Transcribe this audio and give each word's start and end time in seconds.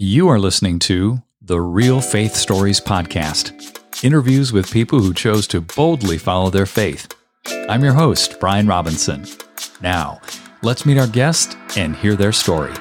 You 0.00 0.28
are 0.28 0.38
listening 0.38 0.78
to 0.80 1.24
the 1.42 1.60
Real 1.60 2.00
Faith 2.00 2.36
Stories 2.36 2.80
Podcast 2.80 4.04
interviews 4.04 4.52
with 4.52 4.70
people 4.70 5.00
who 5.00 5.12
chose 5.12 5.48
to 5.48 5.60
boldly 5.60 6.18
follow 6.18 6.50
their 6.50 6.66
faith. 6.66 7.12
I'm 7.68 7.82
your 7.82 7.94
host, 7.94 8.38
Brian 8.38 8.68
Robinson. 8.68 9.26
Now, 9.82 10.20
let's 10.62 10.86
meet 10.86 10.98
our 10.98 11.08
guest 11.08 11.56
and 11.76 11.96
hear 11.96 12.14
their 12.14 12.30
story. 12.30 12.72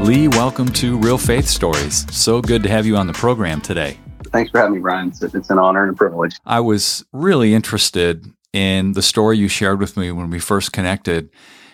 Lee, 0.00 0.28
welcome 0.28 0.68
to 0.72 0.98
Real 0.98 1.16
Faith 1.16 1.46
Stories. 1.46 2.04
So 2.14 2.42
good 2.42 2.62
to 2.62 2.68
have 2.68 2.84
you 2.84 2.98
on 2.98 3.06
the 3.06 3.14
program 3.14 3.62
today. 3.62 3.98
Thanks 4.24 4.50
for 4.50 4.58
having 4.58 4.74
me, 4.74 4.80
Brian. 4.80 5.08
It's, 5.08 5.22
it's 5.22 5.48
an 5.48 5.58
honor 5.58 5.84
and 5.84 5.94
a 5.94 5.96
privilege. 5.96 6.36
I 6.44 6.60
was 6.60 7.06
really 7.10 7.54
interested 7.54 8.30
in 8.54 8.92
the 8.92 9.02
story 9.02 9.36
you 9.36 9.48
shared 9.48 9.80
with 9.80 9.96
me 9.96 10.12
when 10.12 10.30
we 10.30 10.38
first 10.38 10.72
connected 10.72 11.28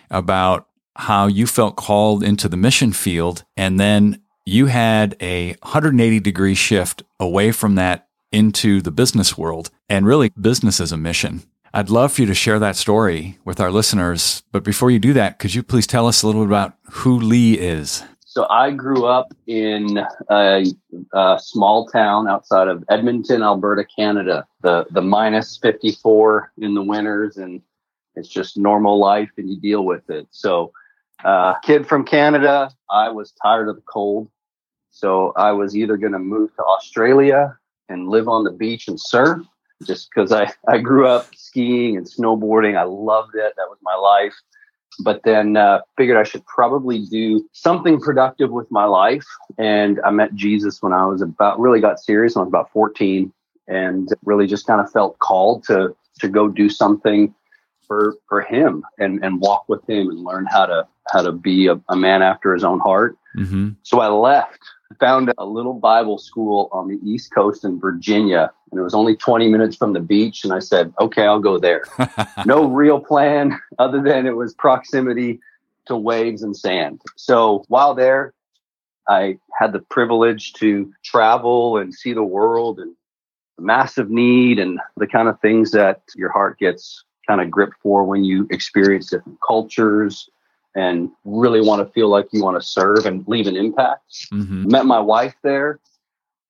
about 0.09 0.67
how 0.97 1.27
you 1.27 1.45
felt 1.45 1.77
called 1.77 2.23
into 2.23 2.49
the 2.49 2.57
mission 2.57 2.91
field 2.91 3.45
and 3.55 3.79
then 3.79 4.21
you 4.45 4.65
had 4.65 5.15
a 5.21 5.51
180 5.61 6.19
degree 6.19 6.55
shift 6.55 7.03
away 7.19 7.51
from 7.51 7.75
that 7.75 8.07
into 8.31 8.81
the 8.81 8.91
business 8.91 9.37
world 9.37 9.69
and 9.87 10.05
really 10.07 10.29
business 10.29 10.79
as 10.79 10.91
a 10.91 10.97
mission. 10.97 11.43
I'd 11.73 11.89
love 11.89 12.13
for 12.13 12.21
you 12.21 12.27
to 12.27 12.33
share 12.33 12.59
that 12.59 12.75
story 12.75 13.37
with 13.45 13.59
our 13.59 13.71
listeners. 13.71 14.43
But 14.51 14.63
before 14.63 14.91
you 14.91 14.99
do 14.99 15.13
that, 15.13 15.39
could 15.39 15.53
you 15.53 15.63
please 15.63 15.87
tell 15.87 16.07
us 16.07 16.23
a 16.23 16.27
little 16.27 16.41
bit 16.41 16.49
about 16.49 16.73
who 16.91 17.17
Lee 17.17 17.57
is? 17.57 18.03
So 18.31 18.47
I 18.49 18.71
grew 18.71 19.07
up 19.07 19.33
in 19.45 19.99
a, 20.29 20.63
a, 21.11 21.37
small 21.43 21.85
town 21.87 22.29
outside 22.29 22.69
of 22.69 22.81
Edmonton, 22.89 23.43
Alberta, 23.43 23.83
Canada. 23.83 24.47
The 24.61 24.85
the 24.89 25.01
minus 25.01 25.57
54 25.57 26.53
in 26.59 26.73
the 26.73 26.81
winters, 26.81 27.35
and 27.35 27.61
it's 28.15 28.29
just 28.29 28.57
normal 28.57 28.97
life, 28.99 29.29
and 29.35 29.49
you 29.49 29.59
deal 29.59 29.83
with 29.83 30.09
it. 30.09 30.29
So, 30.31 30.71
uh, 31.25 31.55
kid 31.55 31.85
from 31.85 32.05
Canada, 32.05 32.71
I 32.89 33.09
was 33.09 33.33
tired 33.43 33.67
of 33.67 33.75
the 33.75 33.81
cold, 33.81 34.29
so 34.91 35.33
I 35.35 35.51
was 35.51 35.75
either 35.75 35.97
going 35.97 36.13
to 36.13 36.19
move 36.19 36.55
to 36.55 36.63
Australia 36.63 37.57
and 37.89 38.07
live 38.07 38.29
on 38.29 38.45
the 38.45 38.51
beach 38.51 38.87
and 38.87 38.97
surf, 38.97 39.45
just 39.85 40.09
because 40.09 40.31
I 40.31 40.53
I 40.69 40.77
grew 40.77 41.05
up 41.05 41.35
skiing 41.35 41.97
and 41.97 42.05
snowboarding. 42.05 42.77
I 42.77 42.83
loved 42.83 43.35
it. 43.35 43.53
That 43.57 43.67
was 43.67 43.79
my 43.83 43.95
life 43.95 44.35
but 44.99 45.21
then 45.23 45.57
uh, 45.57 45.79
figured 45.97 46.17
I 46.17 46.23
should 46.23 46.45
probably 46.45 47.05
do 47.05 47.47
something 47.53 47.99
productive 47.99 48.51
with 48.51 48.69
my 48.71 48.85
life. 48.85 49.25
And 49.57 49.99
I 50.05 50.11
met 50.11 50.35
Jesus 50.35 50.81
when 50.81 50.93
I 50.93 51.05
was 51.05 51.21
about 51.21 51.59
really 51.59 51.81
got 51.81 51.99
serious 51.99 52.35
when 52.35 52.41
I 52.41 52.45
was 52.45 52.51
about 52.51 52.71
14 52.71 53.31
and 53.67 54.09
really 54.25 54.47
just 54.47 54.67
kind 54.67 54.81
of 54.81 54.91
felt 54.91 55.17
called 55.19 55.63
to 55.65 55.95
to 56.19 56.27
go 56.27 56.47
do 56.47 56.69
something 56.69 57.33
for 57.87 58.15
for 58.27 58.41
him 58.41 58.83
and 58.99 59.23
and 59.23 59.39
walk 59.39 59.65
with 59.67 59.87
him 59.89 60.09
and 60.09 60.23
learn 60.23 60.45
how 60.45 60.65
to 60.65 60.87
how 61.11 61.21
to 61.21 61.31
be 61.31 61.67
a, 61.67 61.79
a 61.89 61.95
man 61.95 62.21
after 62.21 62.53
his 62.53 62.63
own 62.63 62.79
heart. 62.79 63.17
Mm-hmm. 63.37 63.69
So 63.83 63.99
I 63.99 64.07
left 64.07 64.59
found 64.99 65.33
a 65.37 65.45
little 65.45 65.73
Bible 65.73 66.17
school 66.17 66.69
on 66.71 66.87
the 66.87 66.99
East 67.03 67.33
Coast 67.33 67.63
in 67.63 67.79
Virginia, 67.79 68.51
and 68.71 68.79
it 68.79 68.83
was 68.83 68.93
only 68.93 69.15
20 69.15 69.49
minutes 69.49 69.75
from 69.75 69.93
the 69.93 69.99
beach. 69.99 70.43
And 70.43 70.53
I 70.53 70.59
said, 70.59 70.93
okay, 70.99 71.25
I'll 71.25 71.39
go 71.39 71.57
there. 71.57 71.83
no 72.45 72.65
real 72.65 72.99
plan 72.99 73.59
other 73.79 74.01
than 74.01 74.25
it 74.25 74.35
was 74.35 74.53
proximity 74.53 75.39
to 75.87 75.95
waves 75.95 76.43
and 76.43 76.55
sand. 76.55 77.01
So 77.15 77.63
while 77.67 77.93
there, 77.93 78.33
I 79.07 79.39
had 79.59 79.73
the 79.73 79.79
privilege 79.79 80.53
to 80.53 80.91
travel 81.03 81.77
and 81.77 81.93
see 81.93 82.13
the 82.13 82.23
world 82.23 82.79
and 82.79 82.95
massive 83.59 84.09
need 84.09 84.59
and 84.59 84.79
the 84.97 85.07
kind 85.07 85.27
of 85.27 85.39
things 85.39 85.71
that 85.71 86.01
your 86.15 86.31
heart 86.31 86.59
gets 86.59 87.03
kind 87.27 87.41
of 87.41 87.51
gripped 87.51 87.77
for 87.81 88.03
when 88.03 88.23
you 88.23 88.47
experience 88.51 89.09
different 89.09 89.39
cultures, 89.45 90.29
and 90.75 91.09
really 91.25 91.61
want 91.61 91.85
to 91.85 91.93
feel 91.93 92.07
like 92.07 92.27
you 92.31 92.43
want 92.43 92.61
to 92.61 92.65
serve 92.65 93.05
and 93.05 93.27
leave 93.27 93.47
an 93.47 93.57
impact. 93.57 94.29
Mm-hmm. 94.33 94.71
Met 94.71 94.85
my 94.85 94.99
wife 94.99 95.35
there 95.43 95.79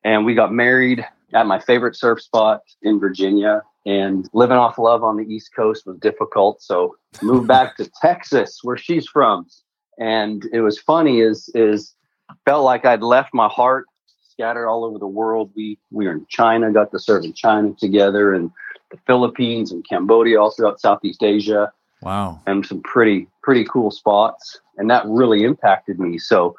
and 0.04 0.26
we 0.26 0.34
got 0.34 0.54
married 0.54 1.06
at 1.34 1.46
my 1.46 1.59
favorite 1.59 1.96
surf 1.96 2.22
spot 2.22 2.62
in 2.81 3.00
Virginia. 3.00 3.62
And 3.86 4.30
living 4.34 4.58
off 4.58 4.78
love 4.78 5.04
on 5.04 5.18
the 5.18 5.24
East 5.24 5.56
Coast 5.56 5.86
was 5.86 5.98
difficult. 5.98 6.62
So 6.62 6.96
moved 7.22 7.48
back 7.48 7.78
to 7.78 7.90
Texas, 8.02 8.60
where 8.64 8.78
she's 8.78 9.08
from. 9.08 9.48
And 9.98 10.46
it 10.54 10.62
was 10.62 10.80
funny 10.80 11.20
is 11.22 11.50
is 11.56 11.96
felt 12.46 12.64
like 12.64 12.86
I'd 12.86 13.02
left 13.02 13.34
my 13.34 13.48
heart 13.48 13.86
scattered 14.30 14.68
all 14.68 14.86
over 14.86 15.00
the 15.00 15.08
world. 15.08 15.52
We 15.56 15.80
we 15.90 16.06
were 16.06 16.14
in 16.14 16.26
China, 16.30 16.72
got 16.72 16.92
to 16.92 17.00
serve 17.00 17.24
in 17.24 17.34
China 17.34 17.74
together 17.80 18.34
and 18.34 18.52
the 18.92 18.98
Philippines 19.08 19.72
and 19.72 19.88
Cambodia, 19.88 20.40
all 20.40 20.52
throughout 20.52 20.80
Southeast 20.80 21.24
Asia. 21.24 21.72
Wow. 22.01 22.41
And 22.47 22.66
some 22.66 22.81
pretty, 22.81 23.28
pretty 23.44 23.66
cool 23.66 23.91
spots. 23.91 24.59
And 24.78 24.89
that 24.89 25.06
really 25.06 25.44
impacted 25.44 26.00
me. 26.00 26.17
So 26.17 26.56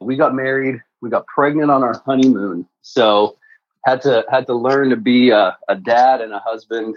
we 0.00 0.16
got 0.16 0.34
married, 0.34 0.82
we 1.00 1.10
got 1.10 1.26
pregnant 1.26 1.70
on 1.70 1.82
our 1.82 2.00
honeymoon. 2.06 2.66
So 2.82 3.36
had 3.84 4.00
to 4.02 4.24
had 4.30 4.46
to 4.46 4.54
learn 4.54 4.90
to 4.90 4.96
be 4.96 5.30
a, 5.30 5.56
a 5.68 5.76
dad 5.76 6.20
and 6.20 6.32
a 6.32 6.38
husband 6.38 6.96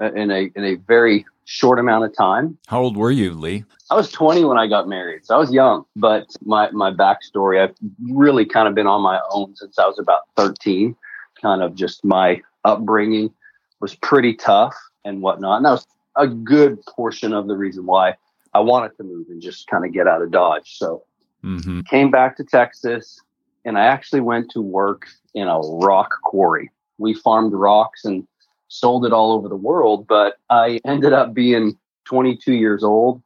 uh, 0.00 0.12
in 0.12 0.30
a 0.30 0.50
in 0.54 0.64
a 0.64 0.74
very 0.74 1.24
short 1.44 1.78
amount 1.78 2.04
of 2.04 2.16
time. 2.16 2.58
How 2.68 2.80
old 2.82 2.96
were 2.96 3.10
you, 3.10 3.32
Lee? 3.32 3.64
I 3.90 3.94
was 3.94 4.12
20 4.12 4.44
when 4.44 4.58
I 4.58 4.66
got 4.66 4.86
married, 4.86 5.24
so 5.24 5.34
I 5.34 5.38
was 5.38 5.52
young. 5.52 5.84
But 5.96 6.28
my 6.44 6.70
my 6.70 6.92
backstory, 6.92 7.60
I've 7.60 7.74
really 8.10 8.44
kind 8.44 8.68
of 8.68 8.74
been 8.74 8.86
on 8.86 9.02
my 9.02 9.20
own 9.30 9.56
since 9.56 9.78
I 9.78 9.86
was 9.86 9.98
about 9.98 10.22
13. 10.36 10.94
Kind 11.40 11.62
of 11.62 11.74
just 11.74 12.04
my 12.04 12.42
upbringing 12.64 13.32
was 13.80 13.94
pretty 13.94 14.34
tough 14.34 14.76
and 15.04 15.22
whatnot, 15.22 15.58
and 15.58 15.66
that 15.66 15.70
was 15.70 15.86
a 16.18 16.26
good 16.26 16.84
portion 16.84 17.32
of 17.32 17.46
the 17.46 17.56
reason 17.56 17.86
why 17.86 18.16
I 18.52 18.60
wanted 18.60 18.96
to 18.96 19.04
move 19.04 19.28
and 19.28 19.40
just 19.40 19.66
kind 19.68 19.84
of 19.84 19.92
get 19.92 20.06
out 20.06 20.20
of 20.20 20.30
Dodge. 20.30 20.76
So 20.76 21.04
mm-hmm. 21.44 21.82
came 21.82 22.10
back 22.10 22.36
to 22.36 22.44
Texas 22.44 23.20
and 23.64 23.78
I 23.78 23.86
actually 23.86 24.20
went 24.20 24.50
to 24.52 24.60
work 24.60 25.06
in 25.34 25.48
a 25.48 25.58
rock 25.58 26.10
quarry. 26.24 26.70
We 26.98 27.14
farmed 27.14 27.52
rocks 27.52 28.04
and 28.04 28.26
sold 28.68 29.06
it 29.06 29.12
all 29.12 29.32
over 29.32 29.48
the 29.48 29.56
world, 29.56 30.06
but 30.06 30.34
I 30.50 30.80
ended 30.84 31.12
up 31.12 31.34
being 31.34 31.78
22 32.04 32.54
years 32.54 32.82
old 32.82 33.22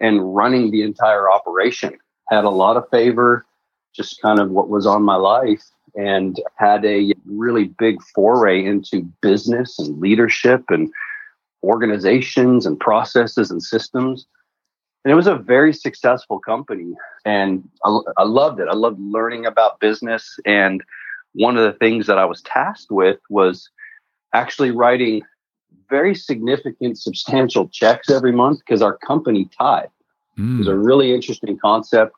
and 0.00 0.34
running 0.34 0.70
the 0.70 0.82
entire 0.82 1.30
operation. 1.30 1.98
Had 2.28 2.44
a 2.44 2.50
lot 2.50 2.76
of 2.76 2.88
favor, 2.90 3.44
just 3.94 4.20
kind 4.22 4.40
of 4.40 4.50
what 4.50 4.68
was 4.68 4.86
on 4.86 5.02
my 5.02 5.16
life, 5.16 5.62
and 5.94 6.40
had 6.56 6.84
a 6.84 7.12
really 7.26 7.64
big 7.64 8.02
foray 8.14 8.64
into 8.64 9.02
business 9.20 9.78
and 9.78 10.00
leadership 10.00 10.64
and 10.68 10.92
organizations 11.62 12.66
and 12.66 12.78
processes 12.78 13.50
and 13.50 13.62
systems. 13.62 14.26
And 15.04 15.12
it 15.12 15.14
was 15.14 15.26
a 15.26 15.36
very 15.36 15.72
successful 15.72 16.38
company. 16.38 16.94
And 17.24 17.68
I, 17.84 18.00
I, 18.18 18.24
loved 18.24 18.60
it. 18.60 18.68
I 18.68 18.74
loved 18.74 19.00
learning 19.00 19.46
about 19.46 19.80
business. 19.80 20.38
And 20.46 20.82
one 21.32 21.56
of 21.56 21.64
the 21.64 21.78
things 21.78 22.06
that 22.06 22.18
I 22.18 22.24
was 22.24 22.42
tasked 22.42 22.90
with 22.90 23.18
was 23.28 23.68
actually 24.32 24.70
writing 24.70 25.22
very 25.88 26.14
significant, 26.14 26.98
substantial 26.98 27.68
checks 27.68 28.10
every 28.10 28.32
month 28.32 28.60
because 28.60 28.82
our 28.82 28.96
company 28.98 29.48
tithed. 29.58 29.90
Mm. 30.38 30.54
It 30.54 30.58
was 30.58 30.68
a 30.68 30.72
hmm. 30.72 30.82
really 30.82 31.14
interesting 31.14 31.58
concept 31.58 32.14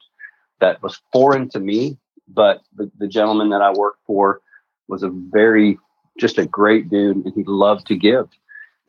that 0.60 0.80
was 0.82 1.00
foreign 1.12 1.48
to 1.50 1.58
me. 1.58 1.98
But 2.28 2.62
the, 2.74 2.90
the 2.98 3.08
gentleman 3.08 3.50
that 3.50 3.60
I 3.60 3.72
worked 3.72 4.00
for 4.06 4.40
was 4.88 5.02
a 5.02 5.10
very, 5.10 5.78
just 6.18 6.38
a 6.38 6.46
great 6.46 6.88
dude, 6.88 7.16
and 7.16 7.34
he 7.34 7.42
loved 7.44 7.86
to 7.88 7.96
give 7.96 8.28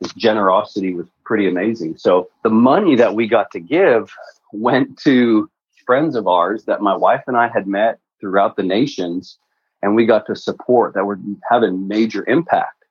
his 0.00 0.12
generosity 0.12 0.94
was 0.94 1.06
pretty 1.24 1.48
amazing. 1.48 1.96
So 1.96 2.28
the 2.42 2.50
money 2.50 2.96
that 2.96 3.14
we 3.14 3.26
got 3.26 3.50
to 3.52 3.60
give 3.60 4.12
went 4.52 4.98
to 5.00 5.50
friends 5.86 6.16
of 6.16 6.26
ours 6.26 6.64
that 6.64 6.82
my 6.82 6.96
wife 6.96 7.22
and 7.26 7.36
I 7.36 7.48
had 7.48 7.66
met 7.66 7.98
throughout 8.20 8.56
the 8.56 8.62
nations, 8.62 9.38
and 9.82 9.94
we 9.94 10.06
got 10.06 10.26
to 10.26 10.36
support 10.36 10.94
that 10.94 11.04
were 11.04 11.18
having 11.50 11.88
major 11.88 12.24
impact. 12.28 12.84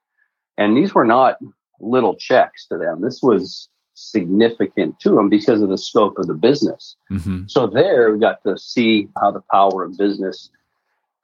And 0.57 0.77
these 0.77 0.93
were 0.93 1.05
not 1.05 1.37
little 1.79 2.15
checks 2.15 2.67
to 2.67 2.77
them. 2.77 3.01
This 3.01 3.21
was 3.21 3.67
significant 3.95 4.99
to 4.99 5.11
them 5.11 5.29
because 5.29 5.61
of 5.61 5.69
the 5.69 5.77
scope 5.77 6.17
of 6.17 6.27
the 6.27 6.33
business. 6.33 6.95
Mm-hmm. 7.11 7.43
So 7.47 7.67
there 7.67 8.13
we 8.13 8.19
got 8.19 8.43
to 8.43 8.57
see 8.57 9.07
how 9.19 9.31
the 9.31 9.43
power 9.51 9.83
of 9.83 9.97
business 9.97 10.49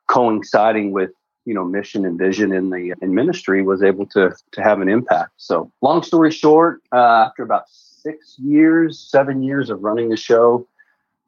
coinciding 0.09 0.91
with 0.91 1.11
you 1.45 1.53
know 1.53 1.63
mission 1.63 2.05
and 2.05 2.17
vision 2.17 2.51
in 2.51 2.69
the 2.69 2.93
in 3.01 3.13
ministry 3.13 3.61
was 3.61 3.83
able 3.83 4.05
to 4.07 4.33
to 4.51 4.61
have 4.61 4.81
an 4.81 4.89
impact. 4.89 5.31
So 5.37 5.71
long 5.81 6.03
story 6.03 6.31
short 6.31 6.81
uh, 6.91 7.25
after 7.27 7.43
about 7.43 7.69
six 7.69 8.37
years 8.39 8.99
seven 8.99 9.43
years 9.43 9.69
of 9.69 9.83
running 9.83 10.09
the 10.09 10.17
show 10.17 10.67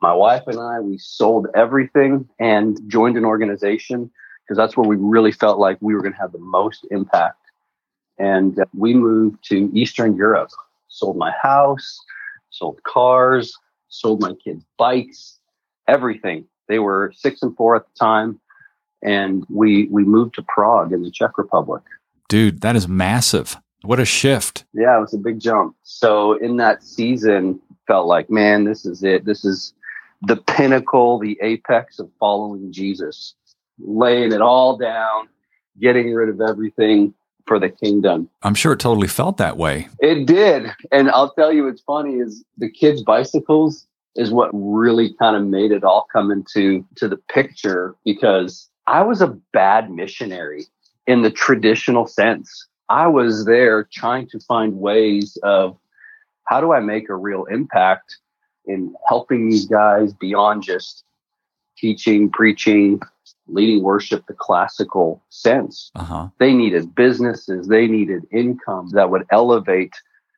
my 0.01 0.11
wife 0.11 0.43
and 0.47 0.59
i 0.59 0.79
we 0.79 0.97
sold 0.97 1.47
everything 1.55 2.27
and 2.39 2.79
joined 2.87 3.15
an 3.15 3.23
organization 3.23 4.09
because 4.43 4.57
that's 4.57 4.75
where 4.75 4.87
we 4.87 4.95
really 4.95 5.31
felt 5.31 5.59
like 5.59 5.77
we 5.81 5.93
were 5.93 6.01
going 6.01 6.13
to 6.13 6.19
have 6.19 6.31
the 6.31 6.39
most 6.39 6.85
impact. 6.91 7.37
And 8.17 8.59
uh, 8.59 8.65
we 8.75 8.93
moved 8.93 9.43
to 9.45 9.69
eastern 9.73 10.15
europe. 10.15 10.49
Sold 10.87 11.17
my 11.17 11.31
house 11.41 11.99
sold 12.49 12.81
cars 12.83 13.57
sold 13.89 14.21
my 14.21 14.33
kids 14.43 14.63
bikes 14.77 15.39
everything. 15.87 16.45
They 16.67 16.79
were 16.79 17.11
six 17.15 17.41
and 17.41 17.55
four 17.55 17.75
at 17.75 17.83
the 17.85 17.99
time 17.99 18.39
and 19.03 19.45
we 19.49 19.87
we 19.87 20.03
moved 20.03 20.35
to 20.35 20.43
Prague 20.43 20.91
in 20.91 21.03
the 21.03 21.11
Czech 21.11 21.37
Republic. 21.37 21.83
Dude, 22.29 22.61
that 22.61 22.75
is 22.75 22.87
massive. 22.87 23.57
What 23.83 23.99
a 23.99 24.05
shift. 24.05 24.63
Yeah, 24.73 24.97
it 24.97 25.01
was 25.01 25.13
a 25.13 25.17
big 25.17 25.39
jump. 25.39 25.75
So 25.83 26.33
in 26.37 26.57
that 26.57 26.83
season, 26.83 27.59
felt 27.85 28.07
like, 28.07 28.29
man, 28.29 28.63
this 28.63 28.85
is 28.85 29.03
it. 29.03 29.25
This 29.25 29.43
is 29.43 29.73
the 30.21 30.37
pinnacle, 30.37 31.19
the 31.19 31.37
apex 31.41 31.99
of 31.99 32.09
following 32.19 32.71
Jesus, 32.71 33.35
laying 33.79 34.31
it 34.31 34.41
all 34.41 34.77
down, 34.77 35.27
getting 35.81 36.13
rid 36.13 36.29
of 36.29 36.39
everything 36.39 37.13
for 37.45 37.59
the 37.59 37.69
kingdom. 37.69 38.29
I'm 38.41 38.55
sure 38.55 38.73
it 38.73 38.79
totally 38.79 39.09
felt 39.09 39.37
that 39.37 39.57
way. 39.57 39.89
It 39.99 40.25
did. 40.25 40.71
And 40.91 41.11
I'll 41.11 41.33
tell 41.33 41.51
you 41.51 41.65
what's 41.65 41.81
funny 41.81 42.15
is 42.15 42.43
the 42.57 42.69
kids' 42.69 43.03
bicycles 43.03 43.85
is 44.15 44.31
what 44.31 44.49
really 44.53 45.13
kind 45.15 45.35
of 45.35 45.43
made 45.43 45.71
it 45.71 45.83
all 45.83 46.07
come 46.11 46.31
into 46.31 46.85
to 46.95 47.09
the 47.09 47.17
picture 47.17 47.95
because 48.05 48.69
I 48.87 49.03
was 49.03 49.21
a 49.21 49.37
bad 49.53 49.91
missionary 49.91 50.65
in 51.07 51.21
the 51.21 51.31
traditional 51.31 52.07
sense. 52.07 52.67
I 52.89 53.07
was 53.07 53.45
there 53.45 53.87
trying 53.91 54.27
to 54.29 54.39
find 54.39 54.79
ways 54.79 55.37
of 55.43 55.77
how 56.45 56.61
do 56.61 56.73
I 56.73 56.79
make 56.79 57.09
a 57.09 57.15
real 57.15 57.45
impact 57.45 58.17
in 58.65 58.93
helping 59.07 59.49
these 59.49 59.65
guys 59.65 60.13
beyond 60.13 60.63
just 60.63 61.03
teaching, 61.77 62.29
preaching, 62.29 63.01
leading 63.47 63.83
worship 63.83 64.25
the 64.27 64.33
classical 64.33 65.21
sense. 65.29 65.91
Uh-huh. 65.95 66.29
They 66.39 66.53
needed 66.53 66.95
businesses, 66.95 67.67
they 67.67 67.87
needed 67.87 68.23
income 68.31 68.89
that 68.91 69.09
would 69.09 69.25
elevate, 69.31 69.93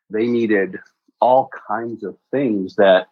they 0.09 0.27
needed 0.27 0.79
all 1.19 1.49
kinds 1.67 2.03
of 2.03 2.15
things 2.31 2.75
that 2.75 3.07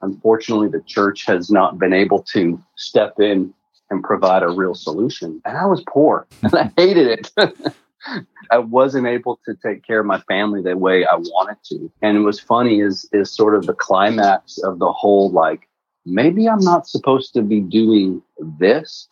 unfortunately 0.00 0.68
the 0.68 0.82
church 0.82 1.24
has 1.26 1.50
not 1.50 1.78
been 1.78 1.92
able 1.92 2.22
to 2.22 2.60
step 2.76 3.20
in 3.20 3.54
and 3.92 4.02
provide 4.02 4.42
a 4.42 4.48
real 4.48 4.74
solution. 4.74 5.40
And 5.44 5.56
I 5.56 5.66
was 5.66 5.84
poor 5.86 6.26
and 6.42 6.54
I 6.54 6.72
hated 6.76 7.06
it. 7.06 7.30
I 8.50 8.58
wasn't 8.58 9.06
able 9.06 9.38
to 9.44 9.54
take 9.64 9.86
care 9.86 10.00
of 10.00 10.06
my 10.06 10.18
family 10.22 10.60
the 10.60 10.76
way 10.76 11.04
I 11.04 11.14
wanted 11.14 11.58
to. 11.66 11.92
And 12.00 12.16
it 12.16 12.20
was 12.20 12.40
funny 12.40 12.80
is 12.80 13.08
is 13.12 13.30
sort 13.30 13.54
of 13.54 13.66
the 13.66 13.74
climax 13.74 14.58
of 14.58 14.80
the 14.80 14.90
whole 14.90 15.30
like 15.30 15.68
maybe 16.04 16.48
I'm 16.48 16.64
not 16.64 16.88
supposed 16.88 17.32
to 17.34 17.42
be 17.42 17.60
doing 17.60 18.22
this 18.58 19.08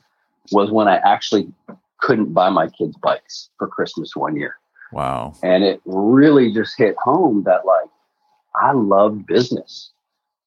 was 0.51 0.73
when 0.73 0.89
I 0.89 0.97
actually 0.97 1.53
couldn't 1.99 2.33
buy 2.33 2.49
my 2.49 2.69
kids 2.69 2.97
bikes 2.97 3.51
for 3.59 3.69
Christmas 3.69 4.17
one 4.17 4.35
year. 4.35 4.57
Wow. 4.93 5.35
And 5.45 5.63
it 5.63 5.81
really 5.85 6.53
just 6.53 6.77
hit 6.77 6.97
home 6.99 7.45
that 7.45 7.65
like 7.65 7.91
I 8.57 8.73
loved 8.73 9.27
business. 9.27 9.93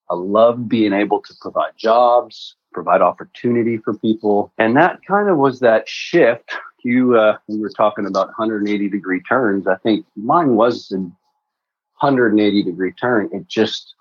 I 0.10 0.16
loved 0.16 0.68
being 0.68 0.92
able 0.92 1.22
to 1.22 1.34
provide 1.40 1.72
jobs, 1.78 2.56
provide 2.74 3.02
opportunity 3.02 3.78
for 3.78 3.94
people. 3.94 4.52
And 4.58 4.76
that 4.78 5.00
kind 5.08 5.30
of 5.30 5.38
was 5.38 5.60
that 5.60 5.88
shift. 5.88 6.52
You 6.84 7.18
uh 7.18 7.38
we 7.48 7.60
were 7.60 7.70
talking 7.70 8.06
about 8.06 8.28
180 8.28 8.90
degree 8.90 9.22
turns. 9.22 9.68
I 9.68 9.76
think 9.78 10.06
mine 10.18 10.56
was 10.56 10.92
a 10.92 10.98
180 10.98 12.64
degree 12.64 12.92
turn. 12.92 13.30
It 13.32 13.48
just 13.48 13.96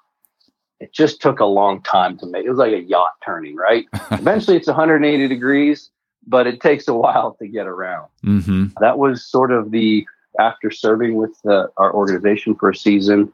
it 0.83 0.93
just 0.93 1.23
took 1.23 1.39
a 1.39 1.45
long 1.45 1.81
time 1.83 2.19
to 2.19 2.27
make. 2.27 2.45
It 2.45 2.51
was 2.51 2.59
like 2.59 2.73
a 2.73 2.81
yacht 2.83 3.13
turning, 3.25 3.55
right? 3.55 3.87
Eventually, 4.11 4.57
it's 4.57 4.67
180 4.67 5.29
degrees, 5.29 5.91
but 6.27 6.49
it 6.49 6.61
takes 6.61 6.89
a 6.89 6.95
while 6.95 7.37
to 7.39 7.47
get 7.47 7.69
around. 7.69 8.09
Mm-hmm. 8.25 8.67
That 8.81 8.99
was 8.99 9.25
sort 9.25 9.53
of 9.53 9.71
the 9.71 10.05
after 10.41 10.73
serving 10.73 11.15
with 11.15 11.41
the, 11.45 11.71
our 11.77 11.95
organization 11.95 12.57
for 12.57 12.71
a 12.71 12.75
season. 12.75 13.33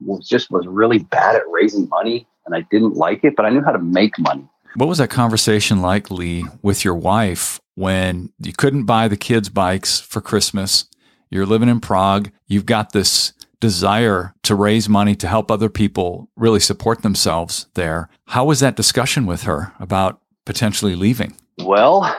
Was 0.00 0.28
just 0.28 0.50
was 0.50 0.66
really 0.66 0.98
bad 0.98 1.36
at 1.36 1.48
raising 1.48 1.88
money, 1.88 2.26
and 2.44 2.54
I 2.54 2.66
didn't 2.70 2.96
like 2.96 3.24
it, 3.24 3.36
but 3.36 3.46
I 3.46 3.50
knew 3.50 3.62
how 3.62 3.72
to 3.72 3.78
make 3.78 4.18
money. 4.18 4.46
What 4.74 4.88
was 4.88 4.98
that 4.98 5.10
conversation 5.10 5.82
like, 5.82 6.10
Lee, 6.10 6.46
with 6.62 6.82
your 6.82 6.94
wife 6.94 7.60
when 7.74 8.32
you 8.38 8.54
couldn't 8.54 8.84
buy 8.84 9.06
the 9.06 9.18
kids' 9.18 9.50
bikes 9.50 10.00
for 10.00 10.22
Christmas? 10.22 10.86
You're 11.30 11.44
living 11.44 11.68
in 11.68 11.80
Prague. 11.80 12.30
You've 12.46 12.64
got 12.64 12.92
this 12.92 13.34
desire 13.60 14.34
to 14.44 14.54
raise 14.54 14.88
money 14.88 15.14
to 15.16 15.28
help 15.28 15.50
other 15.50 15.68
people 15.68 16.30
really 16.36 16.58
support 16.58 17.02
themselves 17.02 17.66
there. 17.74 18.08
How 18.28 18.46
was 18.46 18.60
that 18.60 18.74
discussion 18.74 19.26
with 19.26 19.42
her 19.42 19.74
about 19.78 20.20
potentially 20.46 20.96
leaving? 20.96 21.36
Well, 21.58 22.10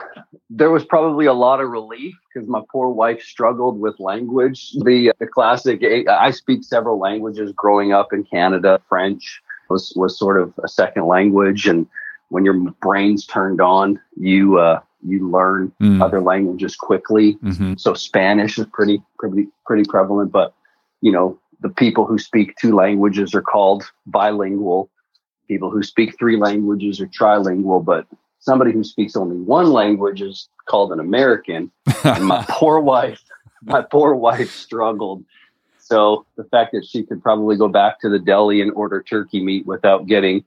there 0.48 0.70
was 0.70 0.84
probably 0.84 1.26
a 1.26 1.32
lot 1.32 1.60
of 1.60 1.68
relief 1.70 2.14
because 2.32 2.48
my 2.48 2.62
poor 2.70 2.88
wife 2.88 3.20
struggled 3.20 3.80
with 3.80 3.98
language. 3.98 4.72
The, 4.84 5.10
uh, 5.10 5.12
the 5.18 5.26
classic, 5.26 5.82
I 6.08 6.30
speak 6.30 6.62
several 6.62 7.00
languages 7.00 7.52
growing 7.52 7.92
up 7.92 8.12
in 8.12 8.22
Canada. 8.22 8.80
French 8.88 9.42
was, 9.68 9.92
was 9.96 10.16
sort 10.16 10.40
of 10.40 10.54
a 10.62 10.68
second 10.68 11.06
language. 11.06 11.66
And 11.66 11.86
when 12.34 12.44
your 12.44 12.54
brain's 12.82 13.24
turned 13.24 13.60
on, 13.60 14.00
you, 14.16 14.58
uh, 14.58 14.80
you 15.06 15.30
learn 15.30 15.72
mm. 15.80 16.02
other 16.02 16.20
languages 16.20 16.74
quickly. 16.74 17.36
Mm-hmm. 17.36 17.74
So 17.76 17.94
Spanish 17.94 18.58
is 18.58 18.66
pretty, 18.72 19.00
pretty, 19.20 19.46
pretty 19.64 19.84
prevalent, 19.84 20.32
but 20.32 20.52
you 21.00 21.12
know, 21.12 21.38
the 21.60 21.68
people 21.68 22.06
who 22.06 22.18
speak 22.18 22.56
two 22.56 22.74
languages 22.74 23.36
are 23.36 23.40
called 23.40 23.84
bilingual. 24.06 24.90
People 25.46 25.70
who 25.70 25.84
speak 25.84 26.18
three 26.18 26.36
languages 26.36 27.00
are 27.00 27.06
trilingual, 27.06 27.84
but 27.84 28.04
somebody 28.40 28.72
who 28.72 28.82
speaks 28.82 29.14
only 29.14 29.36
one 29.36 29.70
language 29.70 30.20
is 30.20 30.48
called 30.66 30.90
an 30.90 30.98
American. 30.98 31.70
and 32.02 32.24
my 32.24 32.44
poor 32.48 32.80
wife, 32.80 33.22
my 33.62 33.80
poor 33.80 34.12
wife 34.12 34.50
struggled. 34.50 35.24
So 35.78 36.26
the 36.36 36.44
fact 36.44 36.72
that 36.72 36.84
she 36.84 37.04
could 37.04 37.22
probably 37.22 37.56
go 37.56 37.68
back 37.68 38.00
to 38.00 38.08
the 38.08 38.18
deli 38.18 38.60
and 38.60 38.72
order 38.72 39.04
turkey 39.04 39.40
meat 39.40 39.66
without 39.66 40.08
getting 40.08 40.44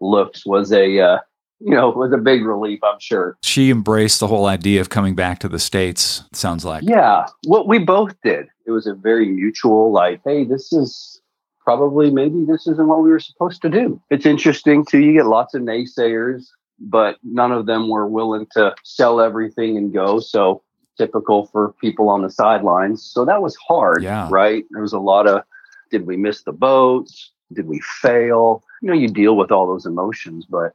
looks 0.00 0.44
was 0.44 0.70
a 0.72 1.00
uh, 1.00 1.18
you 1.60 1.74
know, 1.74 1.90
it 1.90 1.96
was 1.96 2.12
a 2.12 2.18
big 2.18 2.44
relief, 2.44 2.80
I'm 2.82 2.98
sure. 3.00 3.36
She 3.42 3.70
embraced 3.70 4.20
the 4.20 4.26
whole 4.26 4.46
idea 4.46 4.80
of 4.80 4.88
coming 4.88 5.14
back 5.14 5.38
to 5.40 5.48
the 5.48 5.58
States, 5.58 6.24
sounds 6.32 6.64
like. 6.64 6.82
Yeah. 6.84 7.26
What 7.44 7.68
we 7.68 7.78
both 7.78 8.14
did. 8.22 8.46
It 8.66 8.70
was 8.70 8.86
a 8.86 8.94
very 8.94 9.28
mutual, 9.28 9.92
like, 9.92 10.20
hey, 10.24 10.44
this 10.44 10.72
is 10.72 11.20
probably 11.60 12.10
maybe 12.10 12.44
this 12.46 12.66
isn't 12.66 12.88
what 12.88 13.02
we 13.02 13.10
were 13.10 13.20
supposed 13.20 13.62
to 13.62 13.68
do. 13.68 14.00
It's 14.10 14.26
interesting 14.26 14.84
too. 14.84 15.00
You 15.00 15.12
get 15.12 15.26
lots 15.26 15.54
of 15.54 15.62
naysayers, 15.62 16.46
but 16.78 17.18
none 17.22 17.52
of 17.52 17.66
them 17.66 17.88
were 17.88 18.06
willing 18.06 18.46
to 18.52 18.74
sell 18.82 19.20
everything 19.20 19.76
and 19.76 19.92
go. 19.92 20.18
So 20.18 20.62
typical 20.96 21.46
for 21.46 21.74
people 21.80 22.08
on 22.08 22.22
the 22.22 22.30
sidelines. 22.30 23.04
So 23.04 23.24
that 23.24 23.42
was 23.42 23.56
hard, 23.56 24.02
yeah. 24.02 24.28
right? 24.30 24.64
There 24.70 24.82
was 24.82 24.92
a 24.92 24.98
lot 24.98 25.26
of 25.26 25.42
did 25.90 26.06
we 26.06 26.16
miss 26.16 26.42
the 26.42 26.52
boats? 26.52 27.32
Did 27.52 27.66
we 27.66 27.80
fail? 28.00 28.62
You 28.80 28.88
know, 28.88 28.94
you 28.94 29.08
deal 29.08 29.36
with 29.36 29.50
all 29.50 29.66
those 29.66 29.86
emotions, 29.86 30.46
but 30.48 30.72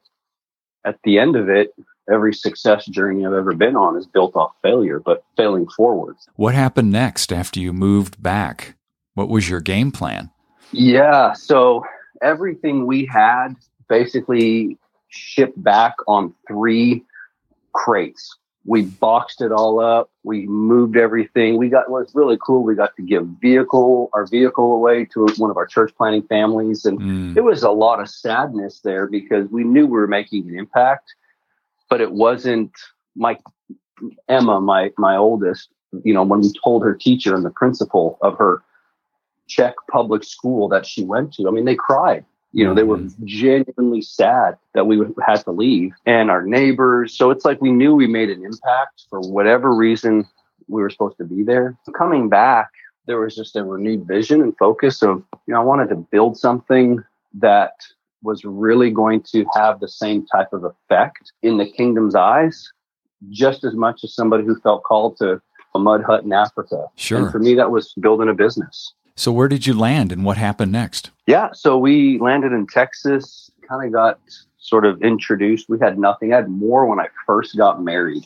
at 0.86 1.00
the 1.04 1.18
end 1.20 1.36
of 1.36 1.50
it, 1.50 1.74
every 2.12 2.34
success 2.34 2.86
journey 2.86 3.26
I've 3.26 3.34
ever 3.34 3.54
been 3.54 3.76
on 3.76 3.98
is 3.98 4.06
built 4.06 4.36
off 4.36 4.52
failure, 4.62 5.00
but 5.00 5.24
failing 5.36 5.68
forward. 5.68 6.16
What 6.36 6.54
happened 6.54 6.92
next 6.92 7.34
after 7.34 7.60
you 7.60 7.74
moved 7.74 8.22
back? 8.22 8.76
What 9.16 9.30
was 9.30 9.50
your 9.50 9.62
game 9.62 9.92
plan? 9.92 10.30
Yeah, 10.72 11.34
so 11.34 11.84
everything 12.22 12.86
we 12.86 13.06
had 13.06 13.56
basically 13.88 14.78
shipped 15.09 15.62
back 15.62 15.94
on 16.07 16.33
three 16.48 17.04
crates 17.74 18.38
we 18.66 18.84
boxed 18.84 19.42
it 19.42 19.52
all 19.52 19.80
up. 19.80 20.10
We 20.24 20.48
moved 20.48 20.98
everything. 20.98 21.57
We 21.57 21.69
got 21.69 21.90
what's 21.90 22.16
really 22.16 22.38
cool. 22.44 22.64
We 22.64 22.76
got 22.76 22.95
to 22.95 23.04
give 23.04 23.26
vehicle 23.40 24.10
our 24.14 24.26
vehicle 24.26 24.74
away 24.74 25.06
to 25.14 25.28
one 25.38 25.52
of 25.52 25.57
our 25.57 25.68
church 25.68 25.94
planting 25.95 26.24
families, 26.24 26.84
and 26.84 27.00
mm. 27.00 27.38
it 27.38 27.42
was 27.42 27.62
a 27.62 27.69
lot 27.69 28.00
of 28.00 28.10
sadness 28.10 28.81
there 28.84 29.07
because 29.07 29.48
we 29.50 29.64
knew 29.64 29.86
we 29.86 29.92
were 29.92 30.07
making 30.07 30.50
an 30.50 30.57
impact, 30.57 31.14
but 31.90 32.02
it 32.02 32.12
wasn't 32.12 32.72
my 33.16 33.38
Emma, 34.28 34.60
my 34.60 34.92
my 34.98 35.16
oldest. 35.16 35.69
You 36.04 36.14
know, 36.14 36.24
when 36.24 36.42
we 36.42 36.52
told 36.64 36.84
her 36.84 36.95
teacher 36.95 37.36
and 37.36 37.45
the 37.45 37.52
principal 37.52 38.18
of 38.22 38.38
her 38.38 38.64
Czech 39.48 39.76
public 39.92 40.24
school 40.24 40.68
that 40.69 40.88
she 40.88 41.04
went 41.04 41.34
to, 41.36 41.48
I 41.48 41.52
mean, 41.52 41.66
they 41.66 41.76
cried 41.76 42.26
you 42.56 42.64
know, 42.64 42.74
they 42.74 42.83
were 42.83 43.00
mm-hmm. 43.00 43.26
genuinely 43.26 44.02
sad 44.02 44.56
that 44.76 44.88
we 44.88 44.97
had 45.28 45.44
to 45.44 45.52
leave 45.52 45.92
and 46.06 46.31
our 46.31 46.42
neighbors. 46.42 47.14
So 47.14 47.30
it's 47.30 47.44
like 47.44 47.59
we 47.59 47.69
knew 47.69 47.94
we 47.94 48.07
made 48.07 48.30
an 48.30 48.45
impact 48.45 49.04
for 49.09 49.19
whatever 49.19 49.76
reason 49.76 50.26
we 50.69 50.81
were 50.81 50.90
supposed 50.90 51.18
to 51.18 51.26
be 51.26 51.44
there. 51.44 51.76
Coming 51.97 52.30
back, 52.30 52.69
there 53.07 53.19
was 53.19 53.35
just 53.35 53.57
a 53.57 53.64
renewed 53.66 54.07
vision 54.07 54.42
and 54.42 54.56
focus 54.57 55.04
of, 55.04 55.21
you 55.47 55.54
know, 55.54 55.59
I 55.59 55.64
wanted 55.66 55.90
to 55.90 55.97
build 55.97 56.38
something 56.38 57.04
that 57.33 57.74
was 58.24 58.45
really 58.45 58.90
going 58.90 59.21
to 59.33 59.45
have 59.54 59.81
the 59.81 59.90
same 59.90 60.26
type 60.26 60.54
of 60.54 60.64
effect 60.64 61.33
in 61.44 61.57
the 61.57 61.69
kingdom's 61.69 62.16
eyes, 62.16 62.71
just 63.31 63.66
as 63.66 63.74
much 63.74 64.06
as 64.06 64.16
somebody 64.16 64.45
who 64.45 64.57
felt 64.62 64.83
called 64.83 65.18
to 65.18 65.42
a 65.76 65.80
mud 65.80 66.06
hut 66.06 66.24
in 66.24 66.31
Africa. 66.31 66.85
Sure. 66.95 67.18
And 67.18 67.31
for 67.33 67.40
me, 67.40 67.54
that 67.56 67.69
was 67.69 67.94
building 68.00 68.30
a 68.30 68.33
business. 68.33 68.94
So, 69.18 69.33
where 69.33 69.50
did 69.50 69.68
you 69.68 69.78
land 69.78 70.14
and 70.14 70.24
what 70.24 70.38
happened 70.38 70.71
next? 70.71 71.12
Yeah, 71.28 71.50
so 71.54 71.78
we 71.78 72.20
landed 72.20 72.52
in 72.52 72.68
Texas, 72.68 73.50
kind 73.68 73.86
of 73.86 73.92
got 73.92 74.20
sort 74.58 74.86
of 74.86 75.02
introduced. 75.02 75.68
We 75.70 75.80
had 75.80 75.98
nothing. 75.98 76.34
I 76.34 76.38
had 76.38 76.50
more 76.50 76.86
when 76.86 77.00
I 77.00 77.08
first 77.26 77.58
got 77.58 77.84
married 77.84 78.26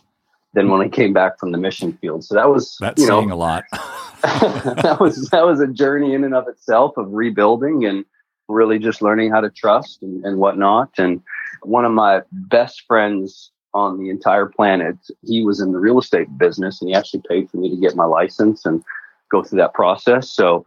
than 0.53 0.69
when 0.69 0.81
I 0.81 0.89
came 0.89 1.13
back 1.13 1.39
from 1.39 1.51
the 1.51 1.57
mission 1.57 1.93
field. 2.01 2.23
So 2.23 2.35
that 2.35 2.49
was 2.49 2.77
that's 2.79 3.01
you 3.01 3.07
know, 3.07 3.19
saying 3.19 3.31
a 3.31 3.35
lot. 3.35 3.65
that 4.21 4.97
was 4.99 5.29
that 5.29 5.45
was 5.45 5.61
a 5.61 5.67
journey 5.67 6.13
in 6.13 6.25
and 6.25 6.35
of 6.35 6.47
itself 6.49 6.97
of 6.97 7.07
rebuilding 7.09 7.85
and 7.85 8.03
really 8.49 8.79
just 8.79 9.01
learning 9.01 9.31
how 9.31 9.39
to 9.39 9.49
trust 9.49 10.01
and, 10.01 10.25
and 10.25 10.39
whatnot. 10.39 10.89
And 10.97 11.21
one 11.63 11.85
of 11.85 11.93
my 11.93 12.21
best 12.31 12.83
friends 12.85 13.51
on 13.73 13.97
the 13.97 14.09
entire 14.09 14.47
planet, 14.47 14.97
he 15.23 15.45
was 15.45 15.61
in 15.61 15.71
the 15.71 15.79
real 15.79 15.99
estate 15.99 16.37
business 16.37 16.81
and 16.81 16.89
he 16.89 16.95
actually 16.95 17.21
paid 17.29 17.49
for 17.49 17.57
me 17.57 17.69
to 17.69 17.77
get 17.77 17.95
my 17.95 18.05
license 18.05 18.65
and 18.65 18.83
go 19.31 19.43
through 19.43 19.59
that 19.59 19.73
process. 19.73 20.29
So 20.29 20.65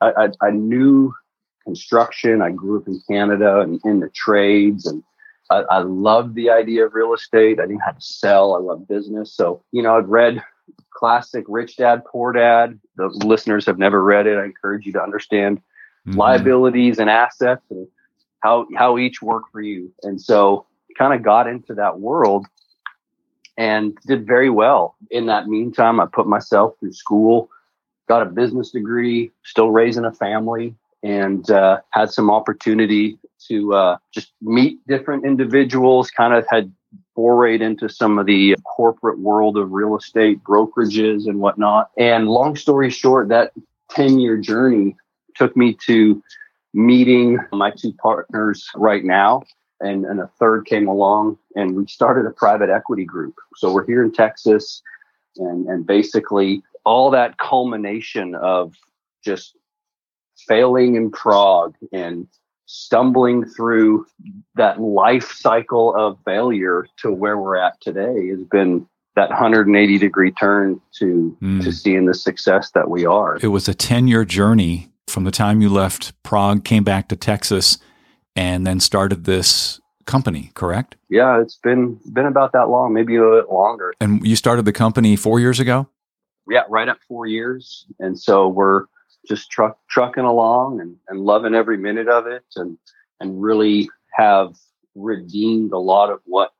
I, 0.00 0.10
I, 0.42 0.46
I 0.46 0.50
knew 0.50 1.14
construction. 1.64 2.42
I 2.42 2.50
grew 2.50 2.80
up 2.80 2.88
in 2.88 3.00
Canada 3.08 3.60
and 3.60 3.80
in 3.84 4.00
the 4.00 4.08
trades 4.10 4.86
and 4.86 5.02
I, 5.50 5.62
I 5.68 5.78
loved 5.78 6.34
the 6.34 6.50
idea 6.50 6.86
of 6.86 6.94
real 6.94 7.12
estate. 7.12 7.58
I 7.60 7.66
knew 7.66 7.80
how 7.84 7.90
to 7.90 8.00
sell. 8.00 8.54
I 8.54 8.58
love 8.58 8.88
business. 8.88 9.34
So, 9.34 9.62
you 9.72 9.82
know, 9.82 9.96
I'd 9.96 10.08
read 10.08 10.42
classic 10.94 11.44
Rich 11.48 11.76
Dad, 11.76 12.04
Poor 12.04 12.32
Dad. 12.32 12.78
The 12.96 13.08
listeners 13.08 13.66
have 13.66 13.78
never 13.78 14.02
read 14.02 14.26
it. 14.26 14.38
I 14.38 14.44
encourage 14.44 14.86
you 14.86 14.92
to 14.92 15.02
understand 15.02 15.58
mm-hmm. 16.06 16.18
liabilities 16.18 16.98
and 16.98 17.10
assets 17.10 17.62
and 17.70 17.88
how, 18.40 18.66
how 18.76 18.96
each 18.96 19.20
work 19.20 19.44
for 19.50 19.60
you. 19.60 19.92
And 20.02 20.20
so 20.20 20.66
kind 20.96 21.14
of 21.14 21.22
got 21.22 21.46
into 21.46 21.74
that 21.74 21.98
world 21.98 22.46
and 23.56 23.96
did 24.06 24.26
very 24.26 24.50
well. 24.50 24.94
In 25.10 25.26
that 25.26 25.48
meantime, 25.48 26.00
I 26.00 26.06
put 26.06 26.26
myself 26.26 26.74
through 26.78 26.92
school, 26.92 27.50
got 28.08 28.22
a 28.22 28.26
business 28.26 28.70
degree, 28.70 29.30
still 29.44 29.70
raising 29.70 30.04
a 30.04 30.12
family, 30.12 30.74
and 31.02 31.50
uh, 31.50 31.80
had 31.90 32.10
some 32.10 32.30
opportunity 32.30 33.18
to 33.48 33.74
uh, 33.74 33.96
just 34.12 34.32
meet 34.42 34.78
different 34.86 35.24
individuals, 35.24 36.10
kind 36.10 36.34
of 36.34 36.44
had 36.50 36.72
forayed 37.16 37.60
into 37.60 37.88
some 37.88 38.18
of 38.18 38.26
the 38.26 38.56
corporate 38.76 39.18
world 39.18 39.56
of 39.56 39.72
real 39.72 39.96
estate 39.96 40.42
brokerages 40.44 41.26
and 41.26 41.40
whatnot. 41.40 41.90
And 41.98 42.28
long 42.28 42.56
story 42.56 42.90
short, 42.90 43.28
that 43.28 43.52
10 43.90 44.18
year 44.18 44.36
journey 44.36 44.96
took 45.36 45.56
me 45.56 45.76
to 45.86 46.22
meeting 46.72 47.38
my 47.52 47.70
two 47.70 47.92
partners 47.94 48.68
right 48.74 49.04
now. 49.04 49.42
And, 49.80 50.04
and 50.04 50.20
a 50.20 50.30
third 50.38 50.66
came 50.66 50.88
along 50.88 51.38
and 51.56 51.74
we 51.74 51.86
started 51.86 52.26
a 52.26 52.30
private 52.30 52.68
equity 52.68 53.04
group. 53.04 53.34
So 53.56 53.72
we're 53.72 53.86
here 53.86 54.04
in 54.04 54.12
Texas 54.12 54.82
and, 55.36 55.66
and 55.68 55.86
basically 55.86 56.62
all 56.84 57.10
that 57.10 57.38
culmination 57.38 58.34
of 58.34 58.74
just 59.24 59.56
failing 60.46 60.96
in 60.96 61.10
Prague 61.10 61.74
and 61.92 62.26
stumbling 62.66 63.44
through 63.44 64.06
that 64.54 64.80
life 64.80 65.32
cycle 65.32 65.94
of 65.96 66.16
failure 66.24 66.86
to 66.98 67.10
where 67.10 67.36
we're 67.36 67.56
at 67.56 67.80
today 67.80 68.28
has 68.28 68.44
been 68.44 68.86
that 69.16 69.28
180 69.28 69.98
degree 69.98 70.30
turn 70.30 70.80
to 70.92 71.36
mm. 71.42 71.62
to 71.62 71.72
seeing 71.72 72.06
the 72.06 72.14
success 72.14 72.70
that 72.72 72.88
we 72.88 73.04
are. 73.04 73.38
It 73.42 73.48
was 73.48 73.68
a 73.68 73.74
10 73.74 74.06
year 74.06 74.24
journey 74.24 74.90
from 75.08 75.24
the 75.24 75.32
time 75.32 75.60
you 75.60 75.68
left 75.68 76.12
Prague, 76.22 76.64
came 76.64 76.84
back 76.84 77.08
to 77.08 77.16
Texas, 77.16 77.78
and 78.36 78.66
then 78.66 78.78
started 78.78 79.24
this 79.24 79.80
company, 80.06 80.50
correct? 80.54 80.96
Yeah, 81.08 81.40
it's 81.40 81.56
been 81.56 81.98
been 82.12 82.26
about 82.26 82.52
that 82.52 82.68
long, 82.68 82.92
maybe 82.94 83.16
a 83.16 83.20
little 83.20 83.40
bit 83.40 83.50
longer. 83.50 83.92
And 84.00 84.26
you 84.26 84.36
started 84.36 84.64
the 84.64 84.72
company 84.72 85.16
four 85.16 85.40
years 85.40 85.60
ago? 85.60 85.88
Yeah, 86.48 86.62
right 86.68 86.88
at 86.88 86.98
four 87.08 87.26
years. 87.26 87.86
And 87.98 88.18
so 88.18 88.48
we're 88.48 88.86
just 89.30 89.48
truck 89.48 89.78
trucking 89.88 90.24
along 90.24 90.80
and, 90.80 90.96
and 91.08 91.20
loving 91.20 91.54
every 91.54 91.78
minute 91.78 92.08
of 92.08 92.26
it 92.26 92.44
and 92.56 92.76
and 93.20 93.40
really 93.40 93.88
have 94.12 94.56
redeemed 94.96 95.72
a 95.72 95.78
lot 95.78 96.10
of 96.10 96.20
what 96.26 96.52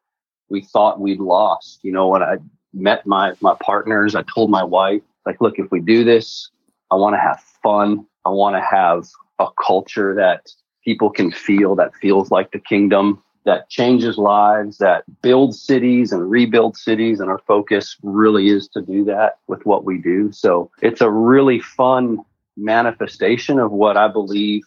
we 0.48 0.62
thought 0.62 1.00
we'd 1.00 1.18
lost. 1.18 1.80
You 1.82 1.90
know, 1.90 2.06
when 2.08 2.22
I 2.22 2.36
met 2.72 3.04
my 3.06 3.34
my 3.40 3.56
partners, 3.60 4.14
I 4.14 4.22
told 4.22 4.50
my 4.50 4.62
wife, 4.62 5.02
like, 5.26 5.40
look, 5.40 5.58
if 5.58 5.70
we 5.72 5.80
do 5.80 6.04
this, 6.04 6.48
I 6.92 6.94
want 6.94 7.14
to 7.14 7.20
have 7.20 7.40
fun. 7.60 8.06
I 8.24 8.28
want 8.28 8.54
to 8.54 8.62
have 8.62 9.08
a 9.40 9.48
culture 9.66 10.14
that 10.14 10.46
people 10.84 11.10
can 11.10 11.32
feel 11.32 11.74
that 11.74 11.94
feels 11.96 12.30
like 12.30 12.52
the 12.52 12.60
kingdom 12.60 13.20
that 13.46 13.68
changes 13.68 14.16
lives, 14.16 14.78
that 14.78 15.02
builds 15.22 15.60
cities 15.60 16.12
and 16.12 16.30
rebuilds 16.30 16.82
cities. 16.82 17.20
And 17.20 17.30
our 17.30 17.40
focus 17.46 17.96
really 18.02 18.48
is 18.48 18.68
to 18.68 18.82
do 18.82 19.02
that 19.06 19.38
with 19.48 19.64
what 19.64 19.84
we 19.84 19.98
do. 19.98 20.30
So 20.30 20.70
it's 20.82 21.00
a 21.00 21.10
really 21.10 21.58
fun 21.58 22.18
manifestation 22.56 23.58
of 23.58 23.70
what 23.70 23.96
I 23.96 24.08
believe 24.08 24.62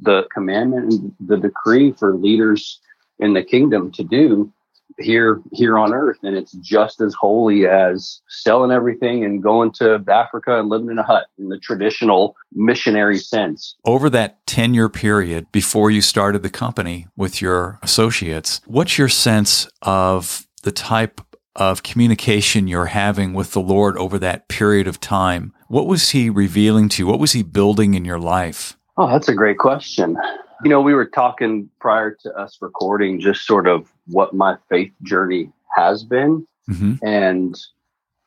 the 0.00 0.24
commandment 0.32 0.92
and 0.92 1.14
the 1.20 1.36
decree 1.36 1.92
for 1.92 2.16
leaders 2.16 2.80
in 3.18 3.34
the 3.34 3.42
kingdom 3.42 3.90
to 3.92 4.04
do 4.04 4.52
here 4.98 5.40
here 5.52 5.78
on 5.78 5.92
earth 5.92 6.18
and 6.22 6.36
it's 6.36 6.52
just 6.52 7.00
as 7.00 7.14
holy 7.14 7.66
as 7.66 8.20
selling 8.28 8.72
everything 8.72 9.24
and 9.24 9.42
going 9.42 9.70
to 9.70 10.02
Africa 10.08 10.58
and 10.58 10.68
living 10.68 10.90
in 10.90 10.98
a 10.98 11.02
hut 11.02 11.26
in 11.38 11.48
the 11.48 11.58
traditional 11.58 12.34
missionary 12.52 13.18
sense. 13.18 13.76
Over 13.84 14.10
that 14.10 14.44
10 14.46 14.74
year 14.74 14.88
period 14.88 15.50
before 15.52 15.90
you 15.90 16.00
started 16.00 16.42
the 16.42 16.50
company 16.50 17.06
with 17.16 17.40
your 17.40 17.78
associates, 17.82 18.60
what's 18.66 18.98
your 18.98 19.08
sense 19.08 19.68
of 19.82 20.46
the 20.62 20.72
type 20.72 21.20
of 21.58 21.82
communication 21.82 22.68
you're 22.68 22.86
having 22.86 23.34
with 23.34 23.52
the 23.52 23.60
Lord 23.60 23.98
over 23.98 24.18
that 24.20 24.48
period 24.48 24.86
of 24.86 25.00
time. 25.00 25.52
What 25.66 25.86
was 25.86 26.10
He 26.10 26.30
revealing 26.30 26.88
to 26.90 27.02
you? 27.02 27.06
What 27.06 27.18
was 27.18 27.32
He 27.32 27.42
building 27.42 27.94
in 27.94 28.04
your 28.04 28.20
life? 28.20 28.78
Oh, 28.96 29.08
that's 29.08 29.28
a 29.28 29.34
great 29.34 29.58
question. 29.58 30.16
You 30.64 30.70
know, 30.70 30.80
we 30.80 30.94
were 30.94 31.06
talking 31.06 31.68
prior 31.80 32.16
to 32.22 32.32
us 32.34 32.58
recording 32.60 33.20
just 33.20 33.44
sort 33.44 33.66
of 33.66 33.92
what 34.06 34.34
my 34.34 34.56
faith 34.68 34.92
journey 35.02 35.50
has 35.76 36.04
been. 36.04 36.46
Mm-hmm. 36.70 37.04
And 37.06 37.60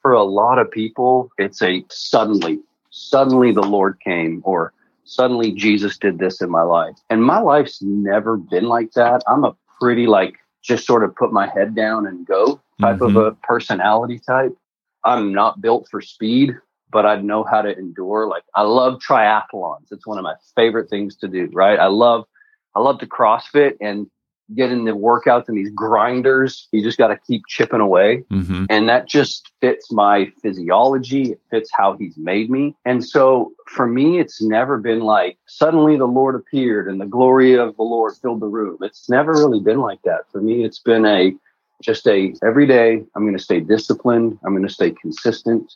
for 0.02 0.12
a 0.12 0.24
lot 0.24 0.60
of 0.60 0.70
people, 0.70 1.30
it's 1.38 1.62
a 1.62 1.86
suddenly, 1.90 2.60
suddenly 2.90 3.52
the 3.54 3.64
Lord 3.64 3.98
came, 4.04 4.42
or 4.44 4.74
suddenly 5.06 5.52
Jesus 5.52 5.98
did 5.98 6.20
this 6.20 6.42
in 6.42 6.50
my 6.50 6.64
life. 6.64 6.96
And 7.10 7.24
my 7.24 7.40
life's 7.40 7.82
never 7.82 8.36
been 8.38 8.66
like 8.66 8.92
that. 8.94 9.24
I'm 9.28 9.44
a 9.46 9.56
pretty 9.80 10.08
like 10.08 10.36
just 10.62 10.86
sort 10.86 11.04
of 11.04 11.16
put 11.16 11.34
my 11.34 11.48
head 11.48 11.76
down 11.76 12.06
and 12.06 12.26
go 12.26 12.62
type 12.82 12.98
mm-hmm. 12.98 13.16
of 13.18 13.26
a 13.26 13.32
personality 13.44 14.20
type. 14.20 14.56
I'm 15.04 15.34
not 15.34 15.62
built 15.62 15.88
for 15.90 16.02
speed, 16.02 16.56
but 16.92 17.06
I 17.06 17.20
know 17.22 17.44
how 17.44 17.62
to 17.62 17.78
endure. 17.78 18.28
Like 18.28 18.44
I 18.56 18.64
love 18.64 19.00
triathlons. 19.00 19.92
It's 19.92 20.06
one 20.06 20.18
of 20.18 20.24
my 20.24 20.36
favorite 20.56 20.90
things 20.90 21.16
to 21.18 21.28
do, 21.28 21.50
right? 21.54 21.80
I 21.80 21.88
love 21.88 22.26
I 22.76 22.80
love 22.80 23.00
to 23.00 23.08
CrossFit 23.08 23.78
and 23.82 24.08
getting 24.56 24.86
the 24.86 24.92
workouts 24.92 25.48
and 25.48 25.58
these 25.58 25.72
grinders. 25.72 26.68
You 26.72 26.84
just 26.84 26.98
got 26.98 27.08
to 27.08 27.18
keep 27.28 27.44
chipping 27.48 27.80
away. 27.80 28.24
Mm-hmm. 28.32 28.66
And 28.70 28.90
that 28.90 29.08
just 29.08 29.52
fits 29.62 29.92
my 29.92 30.32
physiology. 30.42 31.32
It 31.32 31.42
fits 31.50 31.70
how 31.74 31.96
he's 31.98 32.18
made 32.18 32.50
me. 32.50 32.76
And 32.86 33.06
so 33.06 33.54
for 33.68 33.88
me, 33.88 34.20
it's 34.20 34.42
never 34.42 34.78
been 34.78 35.02
like 35.02 35.38
suddenly 35.48 35.98
the 35.98 36.06
Lord 36.06 36.36
appeared 36.36 36.88
and 36.88 37.00
the 37.00 37.06
glory 37.06 37.58
of 37.58 37.76
the 37.78 37.84
Lord 37.84 38.16
filled 38.22 38.42
the 38.42 38.48
room. 38.48 38.78
It's 38.82 39.10
never 39.10 39.34
really 39.34 39.60
been 39.60 39.80
like 39.80 40.02
that. 40.04 40.30
For 40.32 40.42
me, 40.42 40.64
it's 40.64 40.80
been 40.80 41.06
a 41.06 41.34
just 41.82 42.08
a 42.08 42.34
every 42.44 42.68
day 42.68 43.04
i'm 43.16 43.24
going 43.24 43.38
to 43.38 43.44
stay 43.44 43.60
disciplined. 43.60 44.38
I'm 44.44 44.54
going 44.54 44.68
to 44.68 44.74
stay 44.74 44.92
consistent. 44.92 45.76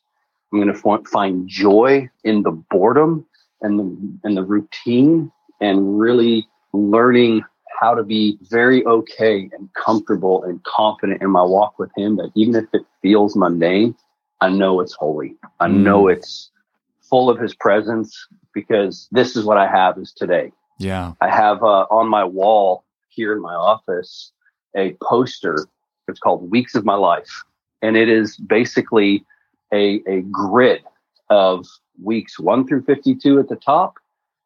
I'm 0.51 0.61
going 0.61 0.73
to 0.73 1.09
find 1.09 1.47
joy 1.47 2.09
in 2.23 2.43
the 2.43 2.51
boredom 2.51 3.25
and 3.61 3.79
the 3.79 4.27
and 4.27 4.37
the 4.37 4.43
routine 4.43 5.31
and 5.61 5.99
really 5.99 6.47
learning 6.73 7.43
how 7.79 7.93
to 7.93 8.03
be 8.03 8.37
very 8.49 8.85
okay 8.85 9.49
and 9.57 9.69
comfortable 9.73 10.43
and 10.43 10.63
confident 10.63 11.21
in 11.21 11.29
my 11.29 11.43
walk 11.43 11.77
with 11.77 11.91
him 11.97 12.15
that 12.17 12.31
even 12.35 12.55
if 12.55 12.65
it 12.73 12.85
feels 13.01 13.35
mundane 13.35 13.95
i 14.41 14.49
know 14.49 14.79
it's 14.79 14.93
holy. 14.93 15.35
I 15.59 15.67
mm. 15.67 15.83
know 15.83 16.07
it's 16.07 16.51
full 17.01 17.29
of 17.29 17.39
his 17.39 17.53
presence 17.55 18.27
because 18.53 19.07
this 19.11 19.35
is 19.35 19.43
what 19.43 19.57
i 19.57 19.67
have 19.67 19.97
is 19.97 20.13
today. 20.13 20.51
Yeah. 20.79 21.13
I 21.21 21.29
have 21.29 21.63
uh, 21.63 21.85
on 21.89 22.07
my 22.09 22.23
wall 22.23 22.83
here 23.09 23.33
in 23.33 23.41
my 23.41 23.53
office 23.53 24.31
a 24.75 24.95
poster 25.01 25.67
it's 26.07 26.19
called 26.19 26.49
Weeks 26.49 26.75
of 26.75 26.85
My 26.85 26.95
Life. 26.95 27.43
And 27.81 27.97
it 27.97 28.09
is 28.09 28.37
basically 28.37 29.25
a, 29.73 30.01
a 30.07 30.21
grid 30.31 30.83
of 31.29 31.65
weeks 32.01 32.39
1 32.39 32.67
through 32.67 32.83
52 32.83 33.39
at 33.39 33.49
the 33.49 33.55
top 33.55 33.95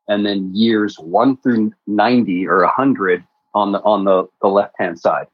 and 0.08 0.26
then 0.26 0.54
years 0.56 0.98
1 0.98 1.38
through 1.38 1.74
90 1.88 2.48
or 2.48 2.62
100 2.64 3.24
on 3.54 3.72
the 3.72 3.80
on 3.82 4.06
the, 4.06 4.28
the 4.42 4.48
left 4.48 4.76
hand 4.78 5.00
side. 5.00 5.28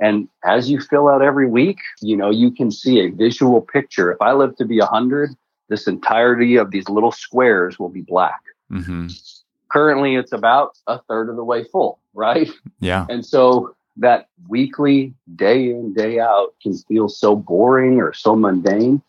And 0.00 0.28
as 0.44 0.70
you 0.70 0.80
fill 0.80 1.08
out 1.08 1.22
every 1.22 1.48
week 1.48 1.78
you 2.00 2.16
know 2.16 2.30
you 2.30 2.50
can 2.50 2.70
see 2.70 3.00
a 3.00 3.10
visual 3.10 3.60
picture. 3.60 4.12
If 4.12 4.20
i 4.20 4.32
live 4.32 4.56
to 4.56 4.64
be 4.64 4.78
100 4.78 5.30
this 5.68 5.86
entirety 5.86 6.56
of 6.56 6.70
these 6.70 6.88
little 6.88 7.12
squares 7.12 7.78
will 7.78 7.88
be 7.88 8.02
black. 8.02 8.40
Mm-hmm. 8.70 9.06
currently 9.72 10.16
it's 10.16 10.32
about 10.32 10.76
a 10.86 11.00
third 11.08 11.30
of 11.30 11.36
the 11.36 11.44
way 11.44 11.64
full 11.64 11.98
right? 12.18 12.50
Yeah. 12.80 13.06
And 13.08 13.24
so 13.24 13.74
that 13.98 14.28
weekly, 14.48 15.14
day 15.36 15.70
in, 15.70 15.92
day 15.94 16.18
out 16.18 16.54
can 16.62 16.76
feel 16.76 17.08
so 17.08 17.36
boring 17.36 18.00
or 18.00 18.12
so 18.12 18.34
mundane. 18.34 19.02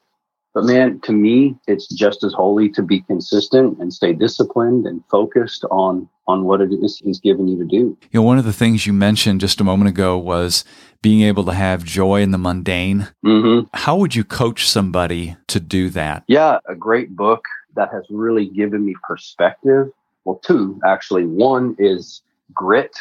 But 0.54 0.66
man, 0.66 1.00
to 1.02 1.12
me, 1.12 1.56
it's 1.68 1.88
just 1.88 2.24
as 2.24 2.34
holy 2.34 2.70
to 2.70 2.82
be 2.82 3.02
consistent 3.02 3.78
and 3.80 3.94
stay 3.94 4.14
disciplined 4.14 4.88
and 4.88 5.04
focused 5.10 5.64
on 5.70 6.10
on 6.28 6.44
what 6.44 6.62
it 6.62 6.72
is 6.72 7.00
he's 7.04 7.20
given 7.20 7.48
you 7.48 7.58
to 7.58 7.66
do. 7.66 7.98
You 8.12 8.20
know, 8.20 8.22
one 8.22 8.38
of 8.38 8.46
the 8.46 8.54
things 8.54 8.86
you 8.86 8.94
mentioned 8.94 9.42
just 9.42 9.60
a 9.60 9.64
moment 9.64 9.90
ago 9.90 10.16
was 10.18 10.64
being 11.02 11.22
able 11.22 11.44
to 11.46 11.54
have 11.54 11.84
joy 11.84 12.22
in 12.22 12.30
the 12.30 12.38
mundane. 12.38 13.08
Mm-hmm. 13.26 13.68
How 13.74 13.96
would 13.96 14.14
you 14.14 14.24
coach 14.24 14.68
somebody 14.68 15.38
to 15.48 15.60
do 15.60 15.90
that? 15.90 16.24
Yeah, 16.28 16.60
a 16.68 16.76
great 16.76 17.16
book 17.16 17.46
that 17.76 17.92
has 17.92 18.04
really 18.12 18.48
given 18.48 18.86
me 18.86 18.96
perspective. 19.02 19.92
Well, 20.26 20.40
two 20.46 20.80
actually. 20.86 21.26
One 21.26 21.76
is 21.80 22.22
Grit 22.54 22.96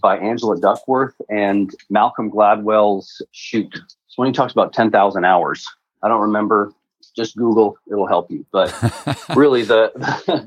by 0.00 0.16
Angela 0.18 0.58
Duckworth 0.58 1.14
and 1.28 1.74
Malcolm 1.90 2.30
Gladwell's 2.30 3.22
Shoot. 3.32 3.74
So 3.74 4.14
when 4.16 4.28
he 4.28 4.32
talks 4.32 4.52
about 4.52 4.72
10,000 4.72 5.24
hours, 5.24 5.66
I 6.02 6.08
don't 6.08 6.20
remember 6.20 6.72
just 7.18 7.36
Google; 7.36 7.76
it'll 7.90 8.06
help 8.06 8.30
you. 8.30 8.46
But 8.52 8.72
really, 9.36 9.62
the, 9.64 9.92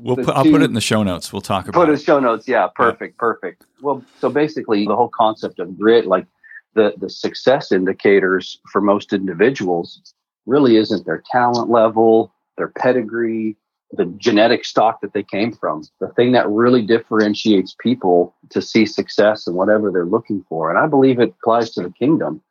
we'll 0.02 0.16
the 0.16 0.24
put, 0.24 0.34
I'll 0.34 0.44
put 0.44 0.62
it 0.62 0.64
in 0.64 0.74
the 0.74 0.80
show 0.80 1.02
notes. 1.02 1.32
We'll 1.32 1.42
talk 1.42 1.68
about 1.68 1.74
put 1.74 1.88
it. 1.88 1.92
in 1.92 1.98
the 1.98 2.02
show 2.02 2.18
notes. 2.18 2.48
Yeah, 2.48 2.68
perfect, 2.74 3.14
yeah. 3.14 3.20
perfect. 3.20 3.66
Well, 3.82 4.04
so 4.20 4.30
basically, 4.30 4.86
the 4.86 4.96
whole 4.96 5.10
concept 5.10 5.58
of 5.58 5.78
grit, 5.78 6.06
like 6.06 6.26
the 6.74 6.94
the 6.96 7.10
success 7.10 7.72
indicators 7.72 8.58
for 8.72 8.80
most 8.80 9.12
individuals, 9.12 10.14
really 10.46 10.76
isn't 10.76 11.04
their 11.04 11.22
talent 11.30 11.70
level, 11.70 12.32
their 12.56 12.68
pedigree, 12.68 13.56
the 13.92 14.06
genetic 14.16 14.64
stock 14.64 15.00
that 15.02 15.12
they 15.12 15.22
came 15.22 15.52
from. 15.52 15.84
The 16.00 16.08
thing 16.08 16.32
that 16.32 16.48
really 16.48 16.82
differentiates 16.82 17.76
people 17.78 18.34
to 18.50 18.62
see 18.62 18.86
success 18.86 19.46
in 19.46 19.54
whatever 19.54 19.90
they're 19.90 20.06
looking 20.06 20.44
for, 20.48 20.70
and 20.70 20.78
I 20.78 20.86
believe 20.86 21.20
it 21.20 21.34
applies 21.40 21.70
to 21.72 21.82
the 21.82 21.90
kingdom, 21.90 22.42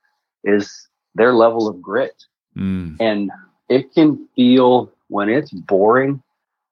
is 0.43 0.87
their 1.15 1.33
level 1.33 1.67
of 1.67 1.81
grit. 1.81 2.23
Mm. 2.55 2.97
And 2.99 3.31
it 3.69 3.93
can 3.93 4.27
feel 4.35 4.91
when 5.07 5.29
it's 5.29 5.51
boring, 5.51 6.21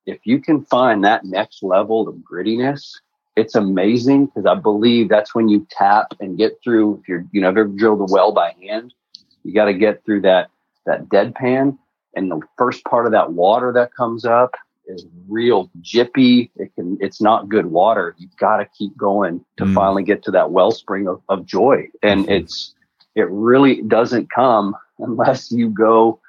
if 0.06 0.20
you 0.24 0.40
can 0.40 0.64
find 0.66 1.04
that 1.04 1.26
next 1.26 1.64
level 1.64 2.08
of 2.08 2.16
grittiness, 2.16 2.94
it's 3.36 3.56
amazing 3.56 4.28
because 4.28 4.46
I 4.46 4.56
believe 4.56 5.10
that's 5.10 5.34
when 5.34 5.48
you 5.50 5.66
tap 5.70 6.08
and 6.20 6.38
get 6.38 6.60
through. 6.64 7.00
If 7.02 7.08
you're, 7.08 7.26
you 7.32 7.42
know, 7.42 7.50
ever 7.50 7.66
drilled 7.66 8.02
a 8.02 8.12
well 8.12 8.32
by 8.32 8.54
hand, 8.62 8.94
you 9.44 9.54
got 9.54 9.66
to 9.66 9.74
get 9.74 10.04
through 10.04 10.22
that 10.22 10.50
that 10.86 11.08
deadpan 11.10 11.78
and 12.16 12.32
the 12.32 12.42
first 12.58 12.84
part 12.86 13.06
of 13.06 13.12
that 13.12 13.32
water 13.34 13.72
that 13.74 13.94
comes 13.94 14.26
up 14.26 14.56
is 14.88 15.06
real 15.28 15.70
jippy. 15.82 16.50
It 16.56 16.74
can, 16.76 16.98
it's 17.00 17.22
not 17.22 17.48
good 17.48 17.68
water. 17.68 18.16
You've 18.18 18.36
got 18.38 18.58
to 18.58 18.68
keep 18.78 18.98
going 18.98 19.46
to 19.58 19.66
mm. 19.66 19.74
finally 19.74 20.04
get 20.04 20.24
to 20.24 20.32
that 20.32 20.52
wellspring 20.52 21.08
of, 21.08 21.22
of 21.30 21.46
joy. 21.46 21.88
And 22.02 22.22
mm-hmm. 22.22 22.32
it's, 22.32 22.74
it 23.16 23.30
really 23.30 23.84
doesn't 23.84 24.32
come 24.32 24.76
unless 24.98 25.52
you 25.52 25.70
go 25.70 26.20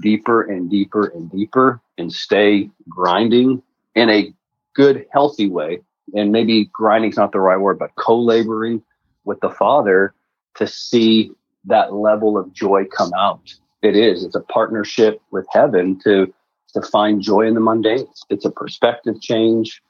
deeper 0.00 0.42
and 0.42 0.70
deeper 0.70 1.06
and 1.06 1.30
deeper 1.30 1.80
and 1.98 2.12
stay 2.12 2.70
grinding 2.88 3.62
in 3.94 4.10
a 4.10 4.32
good, 4.74 5.06
healthy 5.12 5.48
way. 5.48 5.80
And 6.14 6.30
maybe 6.30 6.66
grinding's 6.72 7.16
not 7.16 7.32
the 7.32 7.40
right 7.40 7.58
word, 7.58 7.78
but 7.78 7.94
co-laboring 7.96 8.82
with 9.24 9.40
the 9.40 9.50
Father 9.50 10.14
to 10.56 10.66
see 10.66 11.32
that 11.64 11.92
level 11.92 12.36
of 12.38 12.52
joy 12.52 12.84
come 12.84 13.12
out 13.14 13.54
it 13.84 13.96
is. 13.96 14.24
It's 14.24 14.34
a 14.34 14.40
partnership 14.40 15.20
with 15.30 15.46
heaven 15.52 15.98
to 16.04 16.32
to 16.72 16.82
find 16.82 17.22
joy 17.22 17.42
in 17.42 17.54
the 17.54 17.60
mundane. 17.60 18.06
It's 18.30 18.44
a 18.44 18.50
perspective 18.50 19.20
change. 19.20 19.80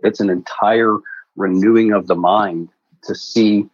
It's 0.00 0.20
an 0.20 0.28
entire 0.28 0.98
renewing 1.34 1.92
of 1.92 2.08
the 2.08 2.14
mind 2.14 2.68
to 3.04 3.14
see 3.14 3.66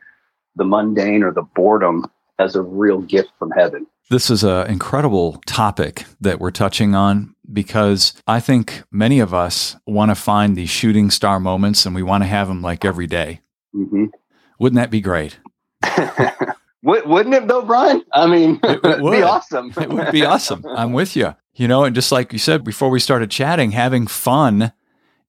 the 0.55 0.65
mundane 0.65 1.25
or 1.25 1.33
the 1.33 1.43
boredom 1.43 2.07
as 2.39 2.55
a 2.55 2.63
real 2.63 3.01
gift 3.01 3.31
from 3.39 3.51
heaven. 3.51 3.87
This 4.11 4.31
is 4.31 4.45
an 4.45 4.69
incredible 4.69 5.43
topic 5.47 6.05
that 6.21 6.39
we're 6.39 6.51
touching 6.53 6.95
on 6.95 7.35
because 7.53 8.15
I 8.29 8.39
think 8.39 8.83
many 8.93 9.19
of 9.19 9.35
us 9.35 9.77
want 9.87 10.11
to 10.11 10.15
find 10.15 10.55
these 10.55 10.71
shooting 10.71 11.11
star 11.11 11.41
moments 11.41 11.85
and 11.85 11.95
we 11.95 12.03
want 12.03 12.23
to 12.23 12.29
have 12.29 12.47
them 12.47 12.63
like 12.63 12.85
every 12.85 13.07
day. 13.07 13.41
Mm-hmm. 13.75 14.07
Wouldn't 14.61 14.77
that 14.77 14.91
be 14.91 15.01
great? 15.01 15.39
Wouldn't 16.83 17.35
it 17.35 17.47
though, 17.47 17.63
Brian? 17.63 18.03
I 18.13 18.27
mean, 18.27 18.59
it, 18.63 18.83
would 19.01 19.13
be 19.13 19.23
awesome. 19.23 19.73
it 19.77 19.89
would 19.89 20.13
be 20.13 20.25
awesome. 20.25 20.65
I'm 20.77 20.93
with 20.93 21.17
you. 21.17 21.35
You 21.55 21.69
know, 21.69 21.85
and 21.85 21.95
just 21.95 22.11
like 22.11 22.33
you 22.33 22.39
said 22.39 22.65
before 22.65 22.89
we 22.89 22.99
started 22.99 23.31
chatting, 23.31 23.73
having 23.73 24.07
fun 24.07 24.73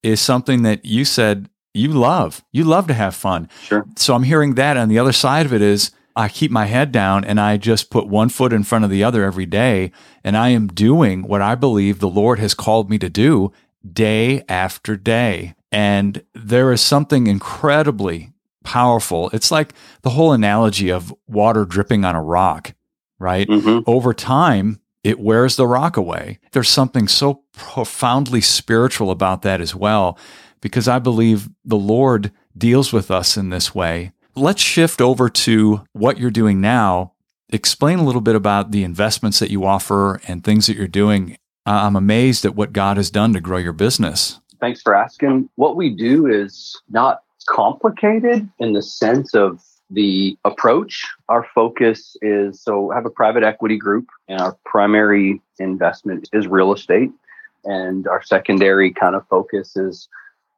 is 0.02 0.22
something 0.22 0.64
that 0.64 0.86
you 0.86 1.06
said 1.06 1.50
you 1.74 1.90
love. 1.90 2.44
You 2.52 2.64
love 2.64 2.88
to 2.88 2.94
have 2.94 3.16
fun. 3.16 3.50
Sure. 3.62 3.86
So 3.98 4.14
I'm 4.14 4.24
hearing 4.24 4.56
that. 4.56 4.78
On 4.78 4.90
the 4.90 5.00
other 5.00 5.12
side 5.12 5.46
of 5.46 5.54
it 5.54 5.62
is 5.62 5.92
I 6.16 6.30
keep 6.30 6.52
my 6.52 6.66
head 6.66 6.92
down 6.92 7.26
and 7.26 7.40
I 7.40 7.58
just 7.58 7.90
put 7.90 8.08
one 8.08 8.30
foot 8.30 8.54
in 8.54 8.64
front 8.64 8.86
of 8.86 8.92
the 8.92 9.04
other 9.04 9.24
every 9.24 9.46
day. 9.46 9.92
And 10.24 10.38
I 10.38 10.50
am 10.50 10.68
doing 10.68 11.24
what 11.24 11.42
I 11.42 11.56
believe 11.56 12.00
the 12.00 12.10
Lord 12.10 12.40
has 12.40 12.54
called 12.54 12.90
me 12.90 12.98
to 13.00 13.10
do 13.10 13.52
day 13.92 14.44
after 14.48 14.96
day. 14.96 15.56
And 15.72 16.24
there 16.34 16.72
is 16.72 16.82
something 16.82 17.28
incredibly 17.28 18.33
powerful. 18.64 19.30
It's 19.32 19.52
like 19.52 19.74
the 20.02 20.12
whole 20.12 20.34
analogy 20.34 20.90
of 20.90 21.14
water 21.28 21.66
dripping 21.66 22.06
on 22.06 22.16
a 22.16 22.24
rock, 22.24 22.74
right? 23.20 23.48
Mm-hmm. 23.48 23.90
Over 23.90 24.14
time, 24.14 24.80
it 25.04 25.20
wears 25.20 25.56
the 25.56 25.68
rock 25.68 25.98
away. 25.98 26.40
There's 26.54 26.70
something 26.70 27.08
so 27.08 27.44
profoundly 27.54 28.42
spiritual 28.42 29.12
about 29.12 29.42
that 29.42 29.62
as 29.62 29.76
well, 29.76 30.18
because 30.62 30.88
I 30.88 31.00
believe 31.00 31.50
the 31.66 31.76
Lord 31.76 32.32
deals 32.58 32.94
with 32.94 33.12
us 33.12 33.36
in 33.36 33.50
this 33.50 33.76
way. 33.76 34.12
Let's 34.36 34.62
shift 34.62 35.02
over 35.02 35.30
to 35.30 35.84
what 35.92 36.18
you're 36.18 36.32
doing 36.32 36.62
now. 36.62 37.14
Explain 37.50 38.00
a 38.00 38.04
little 38.04 38.22
bit 38.22 38.36
about 38.36 38.72
the 38.72 38.84
investments 38.84 39.40
that 39.40 39.52
you 39.52 39.66
offer 39.66 40.22
and 40.28 40.44
things 40.44 40.68
that 40.68 40.78
you're 40.78 40.88
doing. 40.88 41.38
I'm 41.66 41.96
amazed 41.96 42.46
at 42.46 42.56
what 42.56 42.74
God 42.74 42.98
has 42.98 43.12
done 43.12 43.34
to 43.34 43.42
grow 43.42 43.58
your 43.58 43.74
business. 43.74 44.40
Thanks 44.60 44.82
for 44.82 44.96
asking. 44.96 45.50
What 45.56 45.76
we 45.76 45.90
do 45.90 46.26
is 46.26 46.82
not 46.90 47.24
complicated 47.44 48.50
in 48.60 48.74
the 48.74 48.82
sense 48.82 49.34
of 49.34 49.62
the 49.90 50.38
approach. 50.44 51.06
Our 51.30 51.46
focus 51.54 52.18
is 52.22 52.62
so 52.62 52.92
I 52.92 52.96
have 52.96 53.06
a 53.06 53.12
private 53.12 53.44
equity 53.44 53.78
group, 53.78 54.08
and 54.28 54.42
our 54.42 54.58
primary 54.66 55.42
investment 55.60 56.30
is 56.34 56.48
real 56.48 56.74
estate. 56.74 57.12
And 57.66 58.08
our 58.08 58.22
secondary 58.22 58.92
kind 58.92 59.16
of 59.16 59.26
focus 59.28 59.78
is 59.78 60.10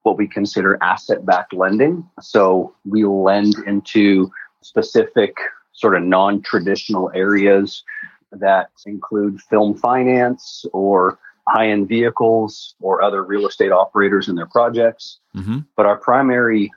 what 0.03 0.17
we 0.17 0.27
consider 0.27 0.77
asset 0.81 1.25
backed 1.25 1.53
lending. 1.53 2.07
So 2.21 2.73
we 2.85 3.05
lend 3.05 3.55
into 3.67 4.31
specific 4.61 5.37
sort 5.73 5.95
of 5.95 6.03
non 6.03 6.41
traditional 6.41 7.11
areas 7.13 7.83
that 8.31 8.69
include 8.85 9.41
film 9.41 9.75
finance 9.75 10.65
or 10.73 11.19
high 11.47 11.69
end 11.69 11.87
vehicles 11.87 12.75
or 12.79 13.01
other 13.01 13.23
real 13.23 13.47
estate 13.47 13.71
operators 13.71 14.27
in 14.27 14.35
their 14.35 14.47
projects. 14.47 15.19
Mm-hmm. 15.35 15.59
But 15.75 15.85
our 15.85 15.97
primary 15.97 16.71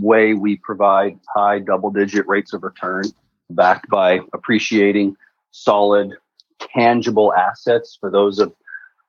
way 0.00 0.34
we 0.34 0.56
provide 0.56 1.18
high 1.34 1.60
double 1.60 1.90
digit 1.90 2.26
rates 2.26 2.52
of 2.52 2.62
return 2.62 3.04
backed 3.50 3.88
by 3.88 4.20
appreciating 4.32 5.16
solid, 5.52 6.12
tangible 6.60 7.32
assets 7.34 7.96
for 7.98 8.10
those 8.10 8.38
of 8.38 8.52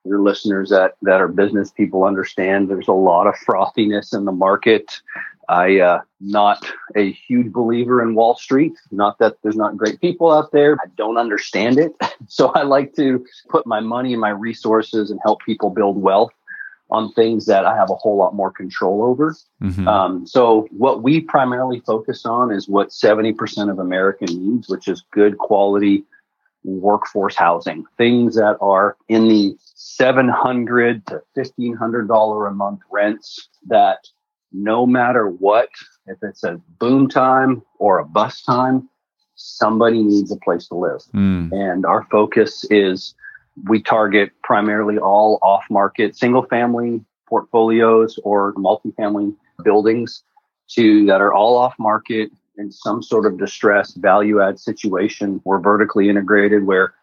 your 0.05 0.21
listeners 0.21 0.69
that, 0.69 0.95
that 1.03 1.21
are 1.21 1.27
business 1.27 1.71
people 1.71 2.05
understand 2.05 2.69
there's 2.69 2.87
a 2.87 2.93
lot 2.93 3.27
of 3.27 3.35
frothiness 3.35 4.15
in 4.15 4.25
the 4.25 4.31
market. 4.31 5.01
I 5.49 5.79
uh, 5.79 6.01
not 6.19 6.65
a 6.95 7.11
huge 7.11 7.51
believer 7.51 8.01
in 8.01 8.15
Wall 8.15 8.35
Street. 8.35 8.73
Not 8.91 9.19
that 9.19 9.37
there's 9.43 9.55
not 9.55 9.77
great 9.77 9.99
people 9.99 10.31
out 10.31 10.51
there. 10.51 10.77
I 10.83 10.87
don't 10.95 11.17
understand 11.17 11.79
it. 11.79 11.93
So 12.27 12.49
I 12.49 12.61
like 12.61 12.95
to 12.95 13.25
put 13.49 13.65
my 13.65 13.79
money 13.79 14.13
and 14.13 14.21
my 14.21 14.29
resources 14.29 15.09
and 15.09 15.19
help 15.23 15.41
people 15.43 15.71
build 15.71 15.99
wealth 15.99 16.31
on 16.91 17.11
things 17.13 17.47
that 17.47 17.65
I 17.65 17.75
have 17.75 17.89
a 17.89 17.95
whole 17.95 18.15
lot 18.15 18.35
more 18.35 18.51
control 18.51 19.03
over. 19.03 19.35
Mm-hmm. 19.61 19.87
Um, 19.87 20.27
so 20.27 20.67
what 20.71 21.01
we 21.01 21.19
primarily 21.21 21.79
focus 21.79 22.25
on 22.25 22.51
is 22.51 22.69
what 22.69 22.89
70% 22.89 23.71
of 23.71 23.79
American 23.79 24.27
needs, 24.27 24.69
which 24.69 24.87
is 24.87 25.03
good 25.11 25.39
quality 25.39 26.03
workforce 26.63 27.35
housing, 27.35 27.85
things 27.97 28.35
that 28.35 28.57
are 28.61 28.97
in 29.07 29.27
the 29.27 29.57
700 29.75 31.07
to 31.07 31.21
$1,500 31.35 32.47
a 32.47 32.51
month 32.53 32.81
rents 32.91 33.49
that 33.67 34.07
no 34.51 34.85
matter 34.85 35.27
what, 35.27 35.69
if 36.07 36.17
it's 36.21 36.43
a 36.43 36.59
boom 36.79 37.07
time 37.09 37.61
or 37.79 37.99
a 37.99 38.05
bust 38.05 38.45
time, 38.45 38.89
somebody 39.35 40.03
needs 40.03 40.31
a 40.31 40.37
place 40.37 40.67
to 40.67 40.75
live. 40.75 41.01
Mm. 41.13 41.51
And 41.51 41.85
our 41.85 42.05
focus 42.11 42.65
is 42.69 43.15
we 43.67 43.81
target 43.81 44.31
primarily 44.43 44.97
all 44.97 45.39
off 45.41 45.65
market 45.69 46.15
single 46.15 46.43
family 46.43 47.03
portfolios 47.27 48.19
or 48.23 48.53
multifamily 48.55 49.35
buildings 49.63 50.23
to 50.69 51.05
that 51.05 51.21
are 51.21 51.33
all 51.33 51.57
off 51.57 51.73
market 51.79 52.29
in 52.57 52.71
some 52.71 53.01
sort 53.01 53.25
of 53.25 53.37
distress 53.37 53.93
value 53.93 54.41
add 54.41 54.59
situation. 54.59 55.41
We're 55.43 55.59
vertically 55.59 56.09
integrated 56.09 56.65
where 56.65 56.93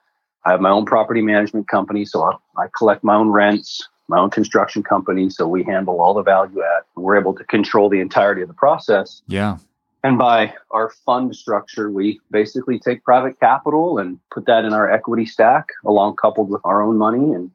I 0.45 0.53
have 0.53 0.61
my 0.61 0.71
own 0.71 0.87
property 0.87 1.21
management 1.21 1.69
company, 1.69 2.05
so 2.05 2.23
I, 2.23 2.63
I 2.63 2.67
collect 2.77 3.03
my 3.03 3.15
own 3.15 3.31
rents, 3.31 3.89
my 4.09 4.19
own 4.19 4.31
construction 4.31 4.83
company, 4.83 5.31
so 5.31 5.47
we 5.47 5.63
handle 5.63 6.01
all 6.01 6.15
the 6.15 6.23
value 6.23 6.63
add. 6.63 6.83
We're 6.97 7.19
able 7.19 7.35
to 7.35 7.45
control 7.45 7.89
the 7.89 8.01
entirety 8.01 8.43
of 8.43 8.49
the 8.49 8.55
process. 8.55 9.23
Yeah. 9.27 9.59
And 10.05 10.17
by 10.17 10.55
our 10.71 10.91
fund 11.05 11.35
structure, 11.35 11.91
we 11.91 12.21
basically 12.31 12.79
take 12.79 13.05
private 13.05 13.39
capital 13.41 13.99
and 13.99 14.19
put 14.33 14.47
that 14.47 14.65
in 14.65 14.73
our 14.73 14.91
equity 14.91 15.27
stack 15.27 15.67
along 15.85 16.17
coupled 16.17 16.51
with 16.51 16.63
our 16.65 16.83
own 16.83 16.97
money. 16.97 17.35
And 17.35 17.51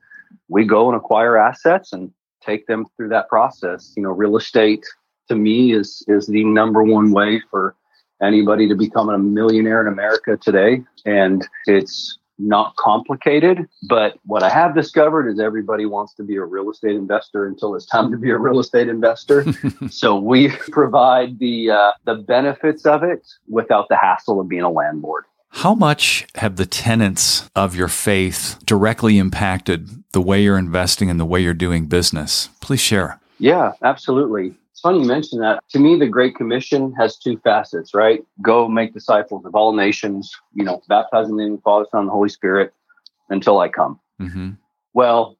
we 0.49 0.65
go 0.65 0.87
and 0.87 0.95
acquire 0.95 1.37
assets 1.37 1.93
and 1.93 2.11
take 2.45 2.67
them 2.67 2.85
through 2.95 3.09
that 3.09 3.29
process. 3.29 3.93
You 3.95 4.03
know, 4.03 4.09
real 4.09 4.37
estate 4.37 4.85
to 5.29 5.35
me 5.35 5.73
is 5.73 6.03
is 6.07 6.27
the 6.27 6.43
number 6.43 6.83
one 6.83 7.11
way 7.11 7.41
for 7.49 7.75
anybody 8.21 8.67
to 8.67 8.75
become 8.75 9.09
a 9.09 9.17
millionaire 9.17 9.81
in 9.81 9.87
America 9.87 10.37
today. 10.37 10.83
And 11.05 11.47
it's 11.65 12.17
not 12.47 12.75
complicated. 12.75 13.67
But 13.88 14.19
what 14.25 14.43
I 14.43 14.49
have 14.49 14.75
discovered 14.75 15.29
is 15.29 15.39
everybody 15.39 15.86
wants 15.86 16.13
to 16.15 16.23
be 16.23 16.36
a 16.36 16.43
real 16.43 16.69
estate 16.69 16.95
investor 16.95 17.45
until 17.45 17.75
it's 17.75 17.86
time 17.86 18.12
to 18.12 18.17
be 18.17 18.29
a 18.29 18.38
real 18.38 18.60
estate 18.60 18.88
investor. 18.88 19.45
so 19.89 20.17
we 20.17 20.49
provide 20.71 21.39
the 21.39 21.71
uh, 21.71 21.91
the 22.06 22.15
benefits 22.15 22.86
of 22.86 23.03
it 23.03 23.25
without 23.47 23.89
the 23.89 23.95
hassle 23.95 24.39
of 24.39 24.47
being 24.47 24.63
a 24.63 24.71
landlord. 24.71 25.25
How 25.58 25.75
much 25.75 26.25
have 26.36 26.56
the 26.56 26.65
tenets 26.65 27.47
of 27.56 27.75
your 27.75 27.88
faith 27.88 28.58
directly 28.65 29.19
impacted 29.19 30.03
the 30.12 30.21
way 30.21 30.41
you're 30.41 30.58
investing 30.58 31.12
and 31.12 31.19
the 31.19 31.25
way 31.25 31.41
you're 31.41 31.53
doing 31.53 31.86
business? 31.86 32.49
Please 32.60 32.79
share. 32.79 33.19
Yeah, 33.38 33.73
absolutely. 33.84 34.56
Funny 34.84 35.00
you 35.00 35.06
mention 35.06 35.39
that. 35.39 35.63
To 35.69 35.80
me, 35.80 35.98
the 35.98 36.08
Great 36.08 36.36
Commission 36.36 36.93
has 36.93 37.17
two 37.17 37.38
facets, 37.38 37.93
right? 37.93 38.22
Go 38.41 38.67
make 38.67 38.93
disciples 38.93 39.46
of 39.46 39.56
all 39.56 39.72
nations, 39.72 40.36
you 40.54 40.65
know, 40.65 40.82
baptizing 40.89 41.38
them 41.38 41.48
in 41.48 41.56
the 41.56 41.62
Father, 41.62 41.86
Son, 41.89 42.02
and 42.02 42.10
the 42.10 42.13
Holy 42.13 42.28
Spirit 42.28 42.74
until 43.30 43.60
I 43.60 43.69
come. 43.69 44.00
Mm-hmm. 44.22 44.52
Well, 44.93 45.38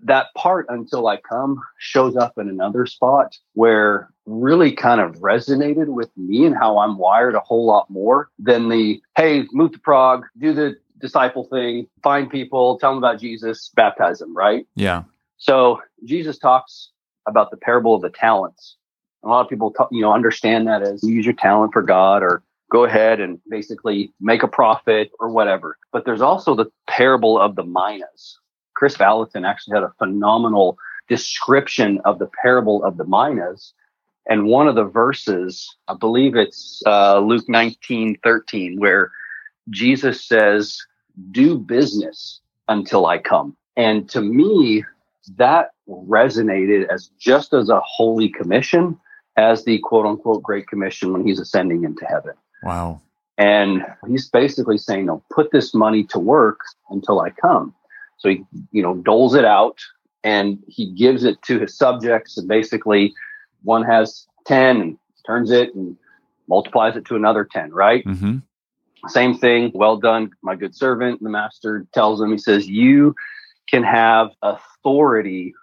that 0.00 0.26
part 0.36 0.66
until 0.68 1.06
I 1.06 1.16
come 1.16 1.60
shows 1.78 2.16
up 2.16 2.36
in 2.36 2.50
another 2.50 2.84
spot 2.84 3.36
where 3.54 4.10
really 4.26 4.72
kind 4.72 5.00
of 5.00 5.16
resonated 5.16 5.86
with 5.86 6.10
me 6.16 6.44
and 6.44 6.54
how 6.54 6.78
I'm 6.78 6.98
wired 6.98 7.34
a 7.34 7.40
whole 7.40 7.64
lot 7.64 7.88
more 7.88 8.28
than 8.38 8.68
the 8.68 9.00
hey, 9.16 9.44
move 9.52 9.72
to 9.72 9.78
Prague, 9.78 10.26
do 10.38 10.52
the 10.52 10.76
disciple 11.00 11.44
thing, 11.44 11.86
find 12.02 12.28
people, 12.28 12.78
tell 12.78 12.90
them 12.90 12.98
about 12.98 13.20
Jesus, 13.20 13.70
baptize 13.74 14.18
them, 14.18 14.36
right? 14.36 14.66
Yeah. 14.74 15.04
So 15.38 15.80
Jesus 16.04 16.38
talks 16.38 16.90
about 17.26 17.50
the 17.50 17.56
parable 17.56 17.94
of 17.94 18.02
the 18.02 18.10
talents. 18.10 18.76
A 19.24 19.28
lot 19.28 19.42
of 19.42 19.48
people, 19.48 19.70
talk, 19.70 19.88
you 19.92 20.02
know, 20.02 20.12
understand 20.12 20.66
that 20.66 20.82
as 20.82 21.02
use 21.02 21.24
your 21.24 21.34
talent 21.34 21.72
for 21.72 21.82
God 21.82 22.22
or 22.22 22.42
go 22.70 22.84
ahead 22.84 23.20
and 23.20 23.38
basically 23.48 24.12
make 24.20 24.42
a 24.42 24.48
profit 24.48 25.10
or 25.20 25.28
whatever. 25.28 25.76
But 25.92 26.04
there's 26.04 26.22
also 26.22 26.54
the 26.54 26.70
parable 26.88 27.38
of 27.38 27.54
the 27.54 27.64
minas. 27.64 28.38
Kris 28.74 28.96
Vallotton 28.96 29.46
actually 29.46 29.74
had 29.74 29.84
a 29.84 29.92
phenomenal 29.98 30.78
description 31.08 32.00
of 32.04 32.18
the 32.18 32.30
parable 32.42 32.82
of 32.84 32.96
the 32.96 33.04
minas. 33.04 33.74
And 34.28 34.46
one 34.46 34.68
of 34.68 34.74
the 34.74 34.84
verses, 34.84 35.68
I 35.88 35.94
believe 35.94 36.34
it's 36.34 36.82
uh, 36.86 37.18
Luke 37.18 37.44
19 37.48 38.18
13, 38.22 38.80
where 38.80 39.10
Jesus 39.70 40.24
says, 40.24 40.78
Do 41.30 41.58
business 41.58 42.40
until 42.68 43.06
I 43.06 43.18
come. 43.18 43.56
And 43.76 44.08
to 44.10 44.20
me, 44.20 44.84
that 45.36 45.70
resonated 45.88 46.88
as 46.88 47.10
just 47.18 47.52
as 47.52 47.68
a 47.68 47.80
holy 47.80 48.28
commission 48.28 48.98
as 49.36 49.64
the 49.64 49.78
quote 49.78 50.06
unquote 50.06 50.42
great 50.42 50.68
commission 50.68 51.12
when 51.12 51.26
he's 51.26 51.40
ascending 51.40 51.84
into 51.84 52.04
heaven. 52.04 52.34
Wow. 52.62 53.00
And 53.38 53.84
he's 54.08 54.28
basically 54.28 54.78
saying, 54.78 55.06
no, 55.06 55.22
put 55.30 55.50
this 55.52 55.74
money 55.74 56.04
to 56.04 56.18
work 56.18 56.60
until 56.90 57.20
I 57.20 57.30
come. 57.30 57.74
So 58.18 58.28
he, 58.28 58.44
you 58.70 58.82
know, 58.82 58.94
doles 58.94 59.34
it 59.34 59.44
out 59.44 59.78
and 60.22 60.62
he 60.68 60.92
gives 60.92 61.24
it 61.24 61.40
to 61.42 61.58
his 61.58 61.76
subjects. 61.76 62.38
And 62.38 62.46
basically, 62.46 63.14
one 63.62 63.82
has 63.84 64.26
10 64.46 64.80
and 64.80 64.98
turns 65.26 65.50
it 65.50 65.74
and 65.74 65.96
multiplies 66.48 66.96
it 66.96 67.04
to 67.06 67.16
another 67.16 67.44
10, 67.50 67.72
right? 67.72 68.04
Mm-hmm. 68.04 68.38
Same 69.08 69.36
thing. 69.36 69.72
Well 69.74 69.96
done, 69.96 70.30
my 70.42 70.54
good 70.54 70.76
servant. 70.76 71.22
The 71.22 71.30
master 71.30 71.86
tells 71.92 72.20
him, 72.20 72.30
he 72.30 72.38
says, 72.38 72.68
You 72.68 73.16
can 73.68 73.82
have 73.82 74.30
authority 74.42 75.54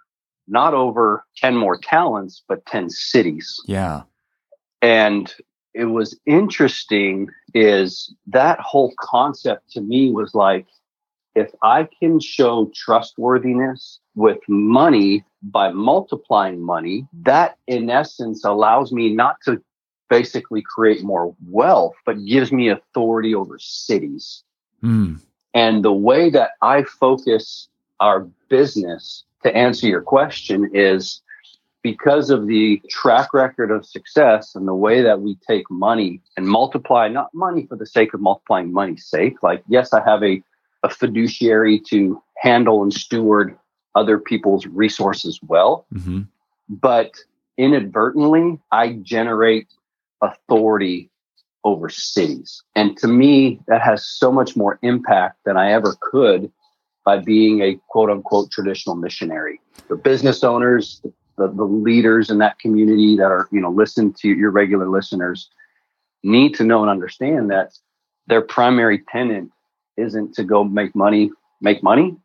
not 0.50 0.74
over 0.74 1.24
10 1.36 1.56
more 1.56 1.78
talents, 1.78 2.42
but 2.48 2.66
10 2.66 2.90
cities. 2.90 3.60
Yeah. 3.66 4.02
And 4.82 5.32
it 5.74 5.86
was 5.86 6.18
interesting 6.26 7.28
is 7.54 8.14
that 8.26 8.60
whole 8.60 8.92
concept 9.00 9.70
to 9.72 9.80
me 9.80 10.10
was 10.10 10.34
like, 10.34 10.66
if 11.34 11.50
I 11.62 11.88
can 12.00 12.18
show 12.20 12.70
trustworthiness 12.74 14.00
with 14.16 14.38
money 14.48 15.24
by 15.42 15.70
multiplying 15.70 16.60
money, 16.60 17.06
that 17.22 17.56
in 17.66 17.88
essence 17.88 18.44
allows 18.44 18.92
me 18.92 19.14
not 19.14 19.36
to 19.44 19.62
basically 20.08 20.60
create 20.60 21.04
more 21.04 21.34
wealth, 21.46 21.94
but 22.04 22.24
gives 22.24 22.50
me 22.50 22.68
authority 22.68 23.34
over 23.34 23.58
cities. 23.60 24.42
Mm. 24.82 25.20
And 25.54 25.84
the 25.84 25.92
way 25.92 26.30
that 26.30 26.50
I 26.60 26.82
focus 26.82 27.68
our 28.00 28.28
business 28.48 29.24
to 29.42 29.56
answer 29.56 29.86
your 29.86 30.02
question 30.02 30.70
is 30.74 31.20
because 31.82 32.30
of 32.30 32.46
the 32.46 32.80
track 32.90 33.32
record 33.32 33.70
of 33.70 33.86
success 33.86 34.54
and 34.54 34.68
the 34.68 34.74
way 34.74 35.02
that 35.02 35.20
we 35.20 35.36
take 35.48 35.70
money 35.70 36.20
and 36.36 36.46
multiply, 36.46 37.08
not 37.08 37.32
money 37.32 37.66
for 37.66 37.76
the 37.76 37.86
sake 37.86 38.12
of 38.12 38.20
multiplying 38.20 38.72
money's 38.72 39.06
sake. 39.06 39.42
Like, 39.42 39.62
yes, 39.68 39.92
I 39.92 40.02
have 40.04 40.22
a, 40.22 40.42
a 40.82 40.90
fiduciary 40.90 41.80
to 41.88 42.22
handle 42.36 42.82
and 42.82 42.92
steward 42.92 43.56
other 43.94 44.18
people's 44.18 44.66
resources 44.66 45.40
well, 45.42 45.86
mm-hmm. 45.92 46.22
but 46.68 47.12
inadvertently, 47.56 48.58
I 48.70 48.92
generate 49.02 49.68
authority 50.22 51.10
over 51.64 51.88
cities. 51.88 52.62
And 52.74 52.96
to 52.98 53.08
me, 53.08 53.60
that 53.66 53.82
has 53.82 54.06
so 54.06 54.30
much 54.30 54.56
more 54.56 54.78
impact 54.82 55.38
than 55.44 55.56
I 55.56 55.72
ever 55.72 55.96
could 56.00 56.50
by 57.10 57.18
being 57.18 57.60
a 57.60 57.76
quote 57.88 58.08
unquote 58.08 58.52
traditional 58.52 58.94
missionary. 58.94 59.60
The 59.88 59.96
business 59.96 60.44
owners, 60.44 61.02
the, 61.38 61.48
the 61.48 61.64
leaders 61.64 62.30
in 62.30 62.38
that 62.38 62.60
community 62.60 63.16
that 63.16 63.32
are, 63.32 63.48
you 63.50 63.60
know, 63.60 63.72
listen 63.72 64.12
to 64.20 64.28
your 64.28 64.52
regular 64.52 64.88
listeners 64.88 65.50
need 66.22 66.54
to 66.54 66.62
know 66.62 66.82
and 66.82 66.88
understand 66.88 67.50
that 67.50 67.76
their 68.28 68.42
primary 68.42 69.02
tenant 69.10 69.50
isn't 69.96 70.36
to 70.36 70.44
go 70.44 70.62
make 70.62 70.94
money, 70.94 71.32
make 71.60 71.82
money 71.82 72.16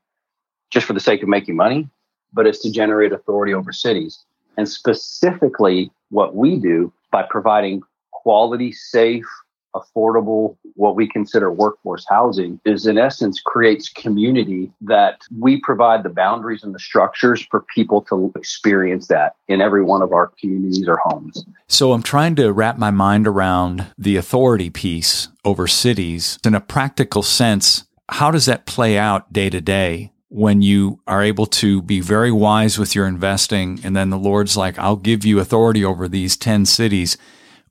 just 0.70 0.86
for 0.86 0.94
the 0.94 1.00
sake 1.00 1.24
of 1.24 1.30
making 1.30 1.56
money, 1.56 1.90
but 2.32 2.46
it's 2.46 2.62
to 2.62 2.72
generate 2.72 3.12
authority 3.12 3.56
over 3.56 3.74
cities. 3.74 4.24
And 4.56 4.70
specifically, 4.70 5.90
what 6.12 6.36
we 6.36 6.60
do 6.60 6.94
by 7.12 7.24
providing 7.28 7.82
quality, 8.12 8.72
safe, 8.72 9.26
affordable, 9.76 10.58
what 10.76 10.96
we 10.96 11.08
consider 11.08 11.52
workforce 11.52 12.06
housing 12.10 12.60
is 12.66 12.88
in 12.88 12.98
essence 12.98 13.42
creates 13.42 13.90
community 13.90 14.72
that 14.82 15.22
we 15.38 15.60
provide 15.62 16.04
the 16.04 16.10
boundaries 16.10 16.64
and 16.64 16.74
the 16.74 16.80
structures 16.80 17.46
for 17.52 17.66
people 17.74 18.02
to 18.02 18.32
experience 18.36 19.08
that 19.08 19.36
in 19.48 19.62
every 19.62 19.84
one 19.84 20.02
of 20.02 20.12
our 20.12 20.32
communities 20.40 20.88
or 20.88 20.98
homes. 21.04 21.46
So 21.68 21.94
I'm 21.94 22.04
trying 22.04 22.36
to 22.36 22.52
wrap 22.52 22.78
my 22.78 22.92
mind 22.92 23.28
around 23.28 23.88
the 23.98 24.18
authority 24.18 24.70
piece 24.70 25.30
over 25.44 25.68
cities 25.68 26.40
in 26.46 26.56
a 26.56 26.62
practical 26.62 27.24
sense. 27.24 27.86
How 28.10 28.32
does 28.32 28.46
that 28.46 28.66
play 28.66 28.98
out 28.98 29.32
day 29.34 29.50
to 29.50 29.62
day? 29.62 30.12
When 30.30 30.62
you 30.62 31.00
are 31.08 31.24
able 31.24 31.46
to 31.46 31.82
be 31.82 32.02
very 32.02 32.32
wise 32.32 32.78
with 32.78 32.94
your 32.94 33.08
investing, 33.08 33.80
and 33.84 33.96
then 33.96 34.10
the 34.10 34.18
Lord's 34.18 34.58
like, 34.58 34.78
I'll 34.78 34.98
give 34.98 35.24
you 35.24 35.40
authority 35.40 35.86
over 35.86 36.10
these 36.10 36.36
10 36.36 36.66
cities. 36.66 37.18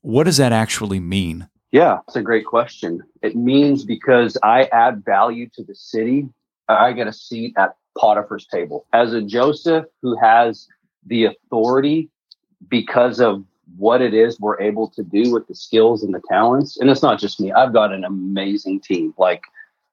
What 0.00 0.24
does 0.24 0.38
that 0.38 0.52
actually 0.52 1.00
mean? 1.00 1.48
Yeah, 1.74 1.98
it's 2.06 2.14
a 2.14 2.22
great 2.22 2.46
question. 2.46 3.02
It 3.20 3.34
means 3.34 3.84
because 3.84 4.38
I 4.44 4.66
add 4.66 5.04
value 5.04 5.48
to 5.56 5.64
the 5.64 5.74
city, 5.74 6.28
I 6.68 6.92
get 6.92 7.08
a 7.08 7.12
seat 7.12 7.52
at 7.56 7.74
Potiphar's 7.98 8.46
table. 8.46 8.87
As 8.92 9.12
a 9.12 9.20
Joseph 9.20 9.87
who 10.00 10.16
has 10.16 10.68
the 11.04 11.24
authority 11.24 12.10
because 12.68 13.20
of 13.20 13.44
what 13.76 14.00
it 14.00 14.14
is 14.14 14.38
we're 14.38 14.60
able 14.60 14.88
to 14.90 15.02
do 15.02 15.32
with 15.32 15.48
the 15.48 15.56
skills 15.56 16.04
and 16.04 16.14
the 16.14 16.22
talents. 16.28 16.76
And 16.76 16.88
it's 16.88 17.02
not 17.02 17.18
just 17.18 17.40
me, 17.40 17.50
I've 17.50 17.72
got 17.72 17.92
an 17.92 18.04
amazing 18.04 18.78
team. 18.78 19.12
Like 19.18 19.42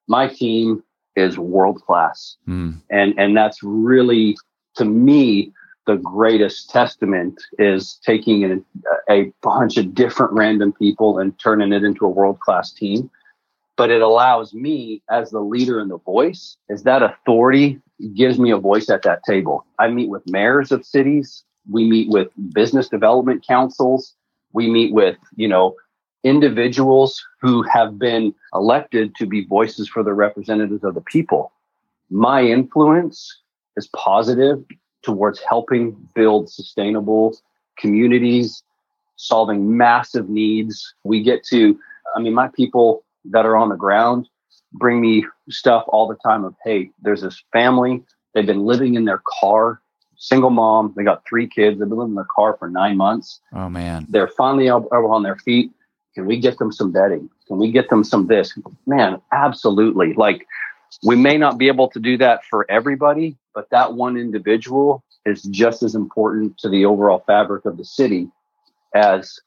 my 0.07 0.27
team 0.27 0.83
is 1.15 1.39
world 1.39 1.81
class. 1.81 2.37
Mm. 2.47 2.79
And 2.91 3.15
and 3.17 3.35
that's 3.35 3.63
really 3.63 4.37
to 4.75 4.85
me 4.85 5.51
the 5.87 5.95
greatest 5.95 6.69
testament 6.69 7.41
is 7.57 7.99
taking 8.05 8.63
a, 9.09 9.31
bunch 9.41 9.77
of 9.77 9.93
different 9.93 10.31
random 10.33 10.71
people 10.73 11.17
and 11.19 11.37
turning 11.39 11.73
it 11.73 11.83
into 11.83 12.05
a 12.05 12.09
world 12.09 12.39
class 12.39 12.71
team. 12.71 13.09
But 13.77 13.89
it 13.89 14.01
allows 14.01 14.53
me, 14.53 15.01
as 15.09 15.31
the 15.31 15.39
leader 15.39 15.79
and 15.79 15.89
the 15.89 15.97
voice, 15.97 16.55
is 16.69 16.83
that 16.83 17.01
authority 17.01 17.79
gives 18.15 18.37
me 18.37 18.51
a 18.51 18.57
voice 18.57 18.89
at 18.89 19.01
that 19.03 19.23
table. 19.23 19.65
I 19.79 19.87
meet 19.87 20.09
with 20.09 20.23
mayors 20.27 20.71
of 20.71 20.85
cities. 20.85 21.43
We 21.69 21.89
meet 21.89 22.09
with 22.09 22.27
business 22.53 22.87
development 22.89 23.45
councils. 23.45 24.15
We 24.53 24.69
meet 24.69 24.93
with, 24.93 25.17
you 25.35 25.47
know, 25.47 25.75
individuals 26.23 27.23
who 27.41 27.63
have 27.63 27.97
been 27.97 28.33
elected 28.53 29.15
to 29.15 29.25
be 29.25 29.45
voices 29.45 29.89
for 29.89 30.03
the 30.03 30.13
representatives 30.13 30.83
of 30.83 30.93
the 30.93 31.01
people. 31.01 31.51
My 32.09 32.43
influence 32.43 33.41
is 33.77 33.87
positive 33.95 34.63
towards 35.03 35.39
helping 35.47 35.91
build 36.13 36.49
sustainable 36.49 37.37
communities, 37.77 38.63
solving 39.15 39.77
massive 39.77 40.29
needs. 40.29 40.93
We 41.03 41.23
get 41.23 41.43
to, 41.45 41.79
I 42.15 42.19
mean, 42.19 42.33
my 42.33 42.47
people 42.49 43.03
that 43.25 43.45
are 43.45 43.57
on 43.57 43.69
the 43.69 43.75
ground 43.75 44.27
bring 44.73 45.01
me 45.01 45.25
stuff 45.49 45.83
all 45.87 46.07
the 46.07 46.17
time 46.25 46.43
of, 46.43 46.55
hey, 46.63 46.91
there's 47.01 47.21
this 47.21 47.43
family, 47.51 48.03
they've 48.33 48.45
been 48.45 48.65
living 48.65 48.95
in 48.95 49.05
their 49.05 49.21
car, 49.39 49.81
single 50.17 50.49
mom, 50.49 50.93
they 50.95 51.03
got 51.03 51.23
three 51.27 51.47
kids, 51.47 51.79
they've 51.79 51.89
been 51.89 51.97
living 51.97 52.11
in 52.11 52.15
their 52.15 52.27
car 52.33 52.55
for 52.57 52.69
nine 52.69 52.95
months. 52.95 53.41
Oh, 53.53 53.69
man. 53.69 54.05
They're 54.09 54.27
finally 54.27 54.69
on 54.69 55.23
their 55.23 55.37
feet. 55.37 55.71
Can 56.13 56.25
we 56.25 56.37
get 56.37 56.57
them 56.57 56.71
some 56.71 56.91
bedding? 56.91 57.29
Can 57.47 57.57
we 57.57 57.71
get 57.71 57.89
them 57.89 58.03
some 58.03 58.27
this? 58.27 58.57
Man, 58.85 59.21
absolutely. 59.31 60.13
Like, 60.13 60.45
we 61.03 61.15
may 61.15 61.37
not 61.37 61.57
be 61.57 61.67
able 61.67 61.89
to 61.89 61.99
do 61.99 62.17
that 62.17 62.43
for 62.45 62.69
everybody, 62.69 63.37
but 63.53 63.69
that 63.71 63.93
one 63.93 64.17
individual 64.17 65.03
is 65.25 65.43
just 65.43 65.83
as 65.83 65.95
important 65.95 66.57
to 66.59 66.69
the 66.69 66.85
overall 66.85 67.23
fabric 67.25 67.65
of 67.65 67.77
the 67.77 67.85
city 67.85 68.29
as 68.95 69.39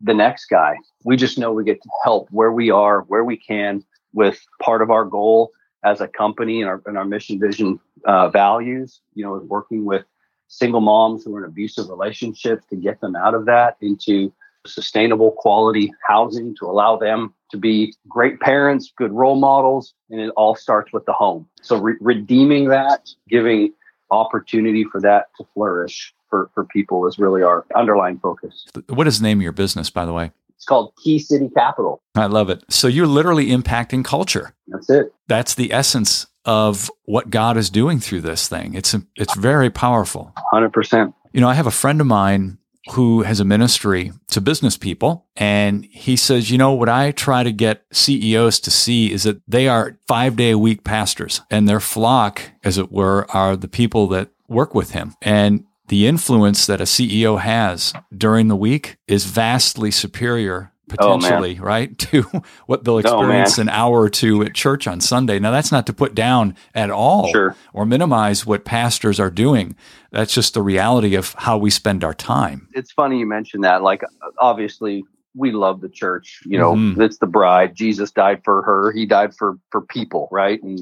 the 0.00 0.14
next 0.14 0.46
guy. 0.46 0.76
We 1.04 1.16
just 1.16 1.38
know 1.38 1.52
we 1.52 1.64
get 1.64 1.82
to 1.82 1.90
help 2.04 2.28
where 2.30 2.52
we 2.52 2.70
are, 2.70 3.02
where 3.02 3.24
we 3.24 3.36
can, 3.36 3.84
with 4.12 4.40
part 4.60 4.82
of 4.82 4.90
our 4.90 5.04
goal 5.04 5.52
as 5.84 6.00
a 6.00 6.08
company 6.08 6.60
and 6.60 6.68
our, 6.68 6.82
and 6.86 6.96
our 6.96 7.04
mission 7.04 7.38
vision 7.38 7.78
uh, 8.04 8.28
values, 8.28 9.00
you 9.14 9.24
know, 9.24 9.36
is 9.36 9.42
working 9.44 9.84
with 9.84 10.04
single 10.48 10.80
moms 10.80 11.24
who 11.24 11.34
are 11.36 11.44
in 11.44 11.50
abusive 11.50 11.88
relationships 11.88 12.64
to 12.70 12.76
get 12.76 13.00
them 13.00 13.14
out 13.14 13.34
of 13.34 13.46
that 13.46 13.76
into 13.80 14.32
sustainable 14.68 15.32
quality 15.32 15.92
housing 16.06 16.54
to 16.56 16.66
allow 16.66 16.96
them 16.96 17.34
to 17.50 17.56
be 17.56 17.94
great 18.08 18.40
parents, 18.40 18.92
good 18.96 19.12
role 19.12 19.36
models, 19.36 19.94
and 20.10 20.20
it 20.20 20.30
all 20.36 20.54
starts 20.54 20.92
with 20.92 21.04
the 21.06 21.12
home. 21.12 21.48
So 21.62 21.78
re- 21.78 21.96
redeeming 22.00 22.68
that, 22.68 23.08
giving 23.28 23.72
opportunity 24.10 24.84
for 24.84 25.00
that 25.00 25.26
to 25.38 25.46
flourish 25.54 26.14
for, 26.30 26.50
for 26.54 26.64
people 26.64 27.06
is 27.06 27.18
really 27.18 27.42
our 27.42 27.64
underlying 27.74 28.18
focus. 28.18 28.66
What 28.88 29.06
is 29.06 29.18
the 29.18 29.24
name 29.24 29.38
of 29.38 29.42
your 29.42 29.52
business, 29.52 29.90
by 29.90 30.04
the 30.04 30.12
way? 30.12 30.32
It's 30.56 30.64
called 30.64 30.92
Key 31.02 31.18
City 31.20 31.48
Capital. 31.56 32.02
I 32.16 32.26
love 32.26 32.50
it. 32.50 32.64
So 32.68 32.88
you're 32.88 33.06
literally 33.06 33.46
impacting 33.46 34.04
culture. 34.04 34.54
That's 34.66 34.90
it. 34.90 35.14
That's 35.28 35.54
the 35.54 35.72
essence 35.72 36.26
of 36.44 36.90
what 37.04 37.30
God 37.30 37.56
is 37.56 37.70
doing 37.70 38.00
through 38.00 38.22
this 38.22 38.48
thing. 38.48 38.74
It's 38.74 38.94
it's 39.14 39.36
very 39.36 39.70
powerful. 39.70 40.32
100%. 40.52 41.14
You 41.32 41.40
know, 41.40 41.48
I 41.48 41.54
have 41.54 41.66
a 41.68 41.70
friend 41.70 42.00
of 42.00 42.08
mine 42.08 42.58
who 42.92 43.22
has 43.22 43.40
a 43.40 43.44
ministry 43.44 44.12
to 44.28 44.40
business 44.40 44.76
people. 44.76 45.26
And 45.36 45.84
he 45.86 46.16
says, 46.16 46.50
you 46.50 46.58
know, 46.58 46.72
what 46.72 46.88
I 46.88 47.12
try 47.12 47.42
to 47.42 47.52
get 47.52 47.84
CEOs 47.92 48.60
to 48.60 48.70
see 48.70 49.12
is 49.12 49.24
that 49.24 49.40
they 49.46 49.68
are 49.68 49.98
five 50.06 50.36
day 50.36 50.50
a 50.50 50.58
week 50.58 50.84
pastors 50.84 51.42
and 51.50 51.68
their 51.68 51.80
flock, 51.80 52.42
as 52.64 52.78
it 52.78 52.90
were, 52.90 53.26
are 53.30 53.56
the 53.56 53.68
people 53.68 54.06
that 54.08 54.30
work 54.48 54.74
with 54.74 54.92
him. 54.92 55.14
And 55.22 55.64
the 55.88 56.06
influence 56.06 56.66
that 56.66 56.80
a 56.80 56.84
CEO 56.84 57.40
has 57.40 57.92
during 58.16 58.48
the 58.48 58.56
week 58.56 58.96
is 59.06 59.24
vastly 59.24 59.90
superior 59.90 60.72
potentially, 60.88 61.58
oh, 61.60 61.64
right, 61.64 61.98
to 62.10 62.22
what 62.66 62.84
they'll 62.84 62.94
oh, 62.94 62.98
experience 62.98 63.58
oh, 63.58 63.62
an 63.62 63.68
hour 63.68 64.00
or 64.00 64.10
two 64.10 64.42
at 64.42 64.54
church 64.54 64.86
on 64.86 65.00
Sunday. 65.00 65.38
Now, 65.38 65.50
that's 65.50 65.72
not 65.72 65.86
to 65.86 65.92
put 65.92 66.14
down 66.14 66.56
at 66.74 66.90
all 66.90 67.30
sure. 67.30 67.56
or 67.72 67.86
minimize 67.86 68.46
what 68.46 68.64
pastors 68.64 69.20
are 69.20 69.30
doing. 69.30 69.76
That's 70.10 70.32
just 70.32 70.54
the 70.54 70.62
reality 70.62 71.14
of 71.14 71.34
how 71.38 71.58
we 71.58 71.70
spend 71.70 72.02
our 72.04 72.14
time. 72.14 72.68
It's 72.72 72.92
funny 72.92 73.18
you 73.18 73.26
mentioned 73.26 73.64
that. 73.64 73.82
Like, 73.82 74.02
obviously, 74.38 75.04
we 75.34 75.52
love 75.52 75.80
the 75.80 75.88
church. 75.88 76.40
You 76.44 76.58
know, 76.58 76.74
mm-hmm. 76.74 77.00
it's 77.00 77.18
the 77.18 77.26
bride. 77.26 77.74
Jesus 77.74 78.10
died 78.10 78.42
for 78.44 78.62
her. 78.62 78.92
He 78.92 79.06
died 79.06 79.34
for 79.34 79.58
for 79.70 79.82
people, 79.82 80.28
right? 80.32 80.62
And 80.62 80.80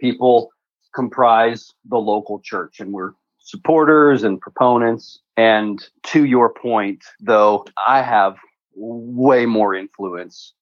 people 0.00 0.50
comprise 0.94 1.72
the 1.84 1.98
local 1.98 2.40
church, 2.40 2.80
and 2.80 2.92
we're 2.92 3.12
supporters 3.38 4.22
and 4.22 4.40
proponents. 4.40 5.20
And 5.36 5.82
to 6.04 6.24
your 6.24 6.52
point, 6.52 7.04
though, 7.20 7.66
I 7.86 8.02
have 8.02 8.36
way 8.80 9.46
more 9.46 9.74
influence 9.74 10.54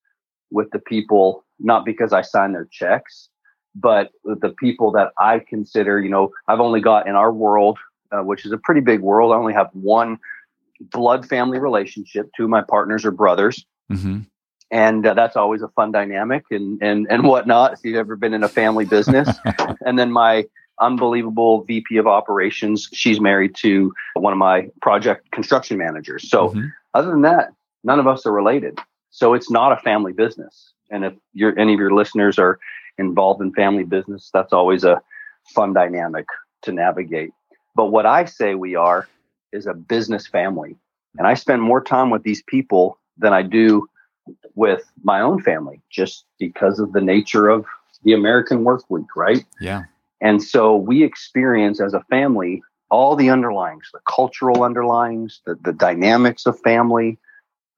with 0.51 0.69
the 0.71 0.79
people, 0.79 1.45
not 1.59 1.85
because 1.85 2.13
I 2.13 2.21
sign 2.21 2.53
their 2.53 2.67
checks, 2.71 3.29
but 3.75 4.11
the 4.23 4.53
people 4.59 4.91
that 4.91 5.11
I 5.17 5.39
consider, 5.39 5.99
you 5.99 6.09
know, 6.09 6.31
I've 6.47 6.59
only 6.59 6.81
got 6.81 7.07
in 7.07 7.15
our 7.15 7.31
world, 7.31 7.77
uh, 8.11 8.21
which 8.21 8.45
is 8.45 8.51
a 8.51 8.57
pretty 8.57 8.81
big 8.81 9.01
world, 9.01 9.31
I 9.31 9.35
only 9.35 9.53
have 9.53 9.69
one 9.73 10.17
blood 10.79 11.27
family 11.27 11.59
relationship. 11.59 12.29
Two 12.35 12.45
of 12.45 12.49
my 12.49 12.61
partners 12.61 13.05
are 13.05 13.11
brothers. 13.11 13.65
Mm-hmm. 13.91 14.21
And 14.71 15.05
uh, 15.05 15.13
that's 15.13 15.35
always 15.35 15.61
a 15.61 15.67
fun 15.69 15.91
dynamic 15.91 16.45
and, 16.51 16.81
and, 16.81 17.07
and 17.09 17.23
whatnot. 17.23 17.73
If 17.73 17.79
you've 17.83 17.95
ever 17.95 18.15
been 18.15 18.33
in 18.33 18.43
a 18.43 18.49
family 18.49 18.85
business. 18.85 19.29
and 19.85 19.97
then 19.97 20.11
my 20.11 20.45
unbelievable 20.79 21.63
VP 21.63 21.97
of 21.97 22.07
operations, 22.07 22.87
she's 22.93 23.19
married 23.19 23.55
to 23.55 23.93
one 24.13 24.31
of 24.31 24.39
my 24.39 24.69
project 24.81 25.31
construction 25.31 25.77
managers. 25.77 26.29
So 26.29 26.49
mm-hmm. 26.49 26.67
other 26.93 27.09
than 27.11 27.21
that, 27.23 27.49
none 27.83 27.99
of 27.99 28.07
us 28.07 28.25
are 28.25 28.31
related. 28.31 28.79
So 29.11 29.33
it's 29.33 29.49
not 29.49 29.71
a 29.71 29.77
family 29.77 30.13
business. 30.13 30.73
And 30.91 31.05
if 31.05 31.13
you're, 31.33 31.57
any 31.57 31.73
of 31.73 31.79
your 31.79 31.93
listeners 31.93 32.37
are 32.39 32.59
involved 32.97 33.41
in 33.41 33.51
family 33.53 33.83
business, 33.83 34.29
that's 34.33 34.53
always 34.53 34.83
a 34.83 35.01
fun 35.53 35.73
dynamic 35.73 36.25
to 36.63 36.71
navigate. 36.71 37.31
But 37.75 37.87
what 37.87 38.05
I 38.05 38.25
say 38.25 38.55
we 38.55 38.75
are 38.75 39.07
is 39.51 39.65
a 39.65 39.73
business 39.73 40.27
family. 40.27 40.75
And 41.17 41.27
I 41.27 41.33
spend 41.33 41.61
more 41.61 41.83
time 41.83 42.09
with 42.09 42.23
these 42.23 42.43
people 42.43 42.99
than 43.17 43.33
I 43.33 43.41
do 43.41 43.87
with 44.55 44.83
my 45.03 45.21
own 45.21 45.41
family 45.41 45.81
just 45.89 46.25
because 46.37 46.79
of 46.79 46.93
the 46.93 47.01
nature 47.01 47.49
of 47.49 47.65
the 48.03 48.13
American 48.13 48.63
work 48.63 48.83
week, 48.89 49.15
right? 49.15 49.43
Yeah. 49.59 49.83
And 50.21 50.43
so 50.43 50.75
we 50.75 51.03
experience 51.03 51.81
as 51.81 51.93
a 51.93 52.03
family 52.09 52.61
all 52.91 53.15
the 53.15 53.27
underlyings, 53.27 53.91
the 53.93 53.99
cultural 54.09 54.57
underlyings, 54.57 55.39
the, 55.45 55.55
the 55.63 55.73
dynamics 55.73 56.45
of 56.45 56.59
family, 56.61 57.17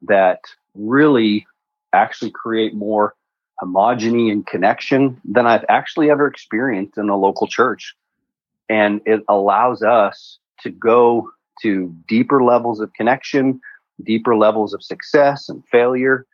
that 0.04 0.40
really 0.76 1.46
actually 1.94 2.32
create 2.32 2.74
more 2.74 3.14
homogeny 3.62 4.32
and 4.32 4.46
connection 4.48 5.20
than 5.24 5.46
I've 5.46 5.66
actually 5.70 6.10
ever 6.10 6.28
experienced 6.28 6.98
in 6.98 7.10
a 7.10 7.18
local 7.18 7.48
church. 7.48 7.96
And 8.70 9.02
it 9.06 9.22
allows 9.28 9.84
us 9.84 10.40
to 10.62 10.70
go 10.70 11.30
to 11.62 11.94
deeper 12.08 12.44
levels 12.44 12.80
of 12.80 12.92
connection, 12.94 13.60
deeper 14.04 14.36
levels 14.36 14.74
of 14.74 14.82
success 14.82 15.50
and 15.50 15.64
failure 15.72 16.26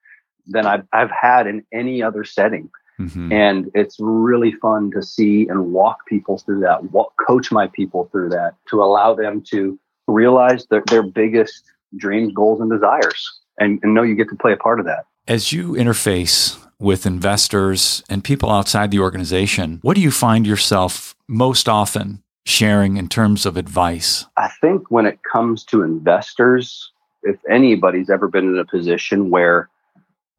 than 0.46 0.66
I've, 0.66 0.88
I've 0.94 1.12
had 1.12 1.48
in 1.48 1.66
any 1.74 2.02
other 2.02 2.24
setting. 2.24 2.70
Mm-hmm. 3.00 3.32
And 3.32 3.72
it's 3.76 3.98
really 4.00 4.54
fun 4.54 4.92
to 4.92 5.04
see 5.04 5.48
and 5.48 5.72
walk 5.74 6.06
people 6.08 6.38
through 6.38 6.62
that, 6.62 6.92
walk, 6.92 7.14
coach 7.28 7.52
my 7.52 7.68
people 7.68 8.08
through 8.12 8.30
that 8.30 8.56
to 8.70 8.82
allow 8.82 9.14
them 9.14 9.42
to 9.50 9.78
realize 10.08 10.66
their, 10.68 10.84
their 10.88 11.04
biggest 11.04 11.64
dreams, 11.98 12.34
goals, 12.34 12.62
and 12.62 12.72
desires 12.72 13.40
and, 13.58 13.80
and 13.84 13.94
know 13.94 14.04
you 14.04 14.16
get 14.16 14.30
to 14.30 14.36
play 14.36 14.54
a 14.54 14.58
part 14.58 14.80
of 14.80 14.86
that. 14.86 15.06
As 15.28 15.52
you 15.52 15.72
interface 15.72 16.58
with 16.80 17.06
investors 17.06 18.04
and 18.10 18.24
people 18.24 18.50
outside 18.50 18.92
the 18.92 19.00
organization, 19.00 19.80
what 19.82 19.96
do 19.96 20.02
you 20.02 20.12
find 20.12 20.46
yourself 20.46 21.16
most 21.28 21.68
often 21.68 22.24
sharing 22.46 22.98
in 22.98 23.10
terms 23.10 23.46
of 23.46 23.58
advice? 23.58 24.26
I 24.38 24.50
think 24.62 24.90
when 24.90 25.06
it 25.06 25.20
comes 25.30 25.66
to 25.66 25.84
investors, 25.84 26.92
if 27.24 27.38
anybody's 27.50 28.10
ever 28.10 28.28
been 28.28 28.48
in 28.48 28.58
a 28.58 28.66
position 28.66 29.30
where 29.30 29.70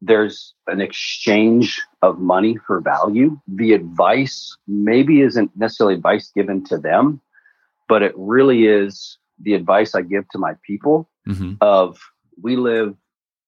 there's 0.01 0.53
an 0.67 0.81
exchange 0.81 1.81
of 2.01 2.19
money 2.19 2.57
for 2.65 2.79
value, 2.79 3.39
the 3.47 3.73
advice 3.73 4.57
maybe 4.67 5.21
isn't 5.21 5.51
necessarily 5.55 5.95
advice 5.95 6.31
given 6.33 6.63
to 6.65 6.77
them, 6.77 7.21
but 7.87 8.01
it 8.01 8.13
really 8.15 8.65
is 8.65 9.17
the 9.41 9.53
advice 9.53 9.93
I 9.93 10.01
give 10.01 10.27
to 10.29 10.37
my 10.37 10.53
people 10.65 11.09
mm-hmm. 11.27 11.55
of 11.61 11.99
we 12.41 12.55
live 12.55 12.95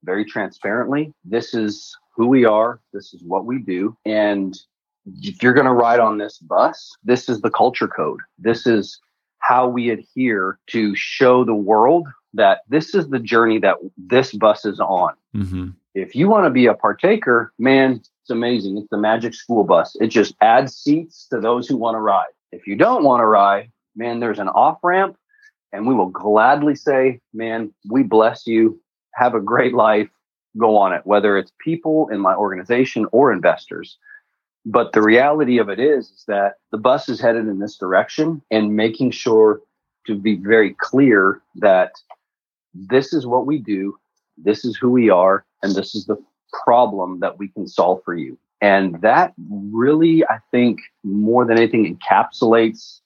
very 0.04 0.26
transparently. 0.26 1.14
This 1.24 1.54
is 1.54 1.96
who 2.16 2.28
we 2.28 2.46
are. 2.46 2.80
This 2.94 3.14
is 3.14 3.24
what 3.24 3.46
we 3.46 3.60
do. 3.60 3.96
And 4.06 4.58
if 5.06 5.42
you're 5.42 5.54
going 5.54 5.66
to 5.66 5.74
ride 5.74 6.00
on 6.00 6.18
this 6.18 6.38
bus, 6.38 6.96
this 7.04 7.30
is 7.30 7.42
the 7.42 7.50
culture 7.50 7.88
code. 7.88 8.20
This 8.38 8.68
is 8.68 9.00
how 9.40 9.68
we 9.68 9.90
adhere 9.90 10.60
to 10.68 10.96
show 10.96 11.44
the 11.44 11.56
world 11.56 12.08
that 12.34 12.62
this 12.70 12.94
is 12.94 13.10
the 13.10 13.20
journey 13.20 13.60
that 13.60 13.78
this 13.98 14.34
bus 14.34 14.66
is 14.66 14.80
on. 14.80 15.14
Mm-hmm. 15.36 15.70
If 15.96 16.16
you 16.16 16.30
want 16.30 16.46
to 16.46 16.50
be 16.50 16.68
a 16.68 16.74
partaker, 16.74 17.52
man, 17.60 18.02
it's 18.22 18.30
amazing. 18.30 18.78
It's 18.78 18.88
the 18.90 18.98
magic 18.98 19.34
school 19.34 19.64
bus. 19.64 19.98
It 20.00 20.08
just 20.08 20.36
adds 20.40 20.76
seats 20.76 21.28
to 21.32 21.40
those 21.40 21.68
who 21.68 21.76
want 21.76 21.96
to 21.96 22.00
ride. 22.00 22.32
If 22.52 22.68
you 22.68 22.76
don't 22.76 23.04
want 23.04 23.22
to 23.22 23.26
ride, 23.26 23.72
man, 23.96 24.20
there's 24.20 24.40
an 24.40 24.48
off 24.48 24.78
ramp, 24.84 25.18
and 25.74 25.88
we 25.88 25.96
will 25.96 26.10
gladly 26.10 26.76
say, 26.76 27.20
man, 27.34 27.74
we 27.90 28.04
bless 28.04 28.46
you 28.48 28.80
have 29.14 29.36
a 29.36 29.42
great 29.42 29.74
life, 29.74 30.10
go 30.58 30.78
on 30.78 30.94
it, 30.94 31.02
whether 31.06 31.38
it's 31.38 31.52
people 31.64 32.08
in 32.10 32.20
my 32.20 32.36
organization 32.36 33.06
or 33.12 33.32
investors. 33.32 33.98
But 34.66 34.94
the 34.94 35.02
reality 35.02 35.58
of 35.58 35.70
it 35.70 35.80
is, 35.80 36.12
is 36.12 36.24
that 36.28 36.56
the 36.72 36.78
bus 36.78 37.10
is 37.10 37.20
headed 37.20 37.48
in 37.48 37.60
this 37.60 37.78
direction 37.78 38.42
and 38.52 38.76
making 38.76 39.12
sure 39.12 39.62
to 40.08 40.16
be 40.16 40.36
very 40.36 40.76
clear 40.80 41.42
that 41.56 41.94
this 42.74 43.14
is 43.14 43.26
what 43.26 43.46
we 43.46 43.58
do, 43.58 43.98
this 44.38 44.64
is 44.64 44.78
who 44.78 44.90
we 44.90 45.10
are, 45.10 45.46
and 45.64 45.76
this 45.76 45.96
is 45.96 46.06
the 46.06 46.18
problem 46.64 47.20
that 47.20 47.38
we 47.38 47.48
can 47.50 47.68
solve 47.68 48.02
for 48.04 48.16
you. 48.16 48.38
And 48.62 49.02
that 49.02 49.34
really, 49.50 50.24
I 50.26 50.38
think, 50.52 50.80
more 51.04 51.46
than 51.46 51.58
anything, 51.58 51.98
encapsulates 51.98 53.00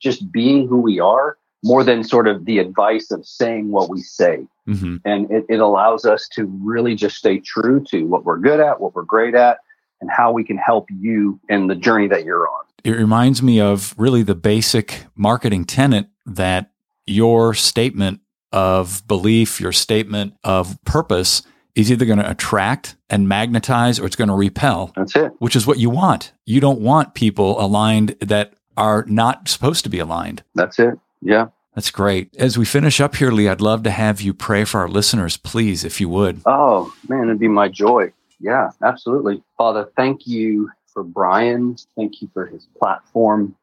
just 0.00 0.30
being 0.30 0.68
who 0.68 0.80
we 0.80 1.00
are 1.00 1.38
more 1.62 1.84
than 1.84 2.02
sort 2.02 2.26
of 2.26 2.44
the 2.46 2.58
advice 2.58 3.10
of 3.10 3.24
saying 3.26 3.70
what 3.70 3.90
we 3.90 4.00
say. 4.00 4.46
Mm-hmm. 4.68 4.96
And 5.04 5.30
it, 5.30 5.44
it 5.48 5.60
allows 5.60 6.04
us 6.04 6.28
to 6.32 6.46
really 6.62 6.94
just 6.94 7.16
stay 7.16 7.38
true 7.38 7.84
to 7.90 8.04
what 8.04 8.24
we're 8.24 8.38
good 8.38 8.60
at, 8.60 8.80
what 8.80 8.94
we're 8.94 9.02
great 9.02 9.34
at, 9.34 9.58
and 10.00 10.10
how 10.10 10.32
we 10.32 10.44
can 10.44 10.56
help 10.56 10.88
you 10.90 11.38
in 11.48 11.66
the 11.66 11.74
journey 11.74 12.08
that 12.08 12.24
you're 12.24 12.48
on. 12.48 12.64
It 12.82 12.92
reminds 12.92 13.42
me 13.42 13.60
of 13.60 13.94
really 13.98 14.22
the 14.22 14.34
basic 14.34 15.04
marketing 15.14 15.66
tenet 15.66 16.06
that 16.24 16.70
your 17.06 17.52
statement 17.52 18.20
of 18.52 19.06
belief, 19.06 19.60
your 19.60 19.72
statement 19.72 20.34
of 20.42 20.82
purpose 20.84 21.42
is 21.74 21.90
either 21.92 22.04
going 22.04 22.18
to 22.18 22.28
attract 22.28 22.96
and 23.08 23.28
magnetize 23.28 24.00
or 24.00 24.06
it's 24.06 24.16
going 24.16 24.28
to 24.28 24.34
repel. 24.34 24.92
That's 24.96 25.14
it. 25.14 25.32
Which 25.38 25.54
is 25.54 25.66
what 25.66 25.78
you 25.78 25.90
want. 25.90 26.32
You 26.46 26.60
don't 26.60 26.80
want 26.80 27.14
people 27.14 27.60
aligned 27.60 28.16
that 28.20 28.54
are 28.76 29.04
not 29.06 29.48
supposed 29.48 29.84
to 29.84 29.90
be 29.90 29.98
aligned. 29.98 30.42
That's 30.54 30.78
it. 30.78 30.98
Yeah. 31.20 31.48
That's 31.74 31.90
great. 31.90 32.34
As 32.36 32.58
we 32.58 32.64
finish 32.64 33.00
up 33.00 33.16
here, 33.16 33.30
Lee, 33.30 33.48
I'd 33.48 33.60
love 33.60 33.84
to 33.84 33.90
have 33.90 34.20
you 34.20 34.34
pray 34.34 34.64
for 34.64 34.80
our 34.80 34.88
listeners, 34.88 35.36
please, 35.36 35.84
if 35.84 36.00
you 36.00 36.08
would. 36.08 36.42
Oh, 36.44 36.92
man, 37.08 37.24
it'd 37.24 37.38
be 37.38 37.48
my 37.48 37.68
joy. 37.68 38.12
Yeah, 38.40 38.70
absolutely. 38.82 39.42
Father, 39.56 39.88
thank 39.96 40.26
you 40.26 40.70
for 40.92 41.04
Brian. 41.04 41.76
Thank 41.96 42.20
you 42.20 42.28
for 42.34 42.46
his 42.46 42.66
platform. 42.76 43.54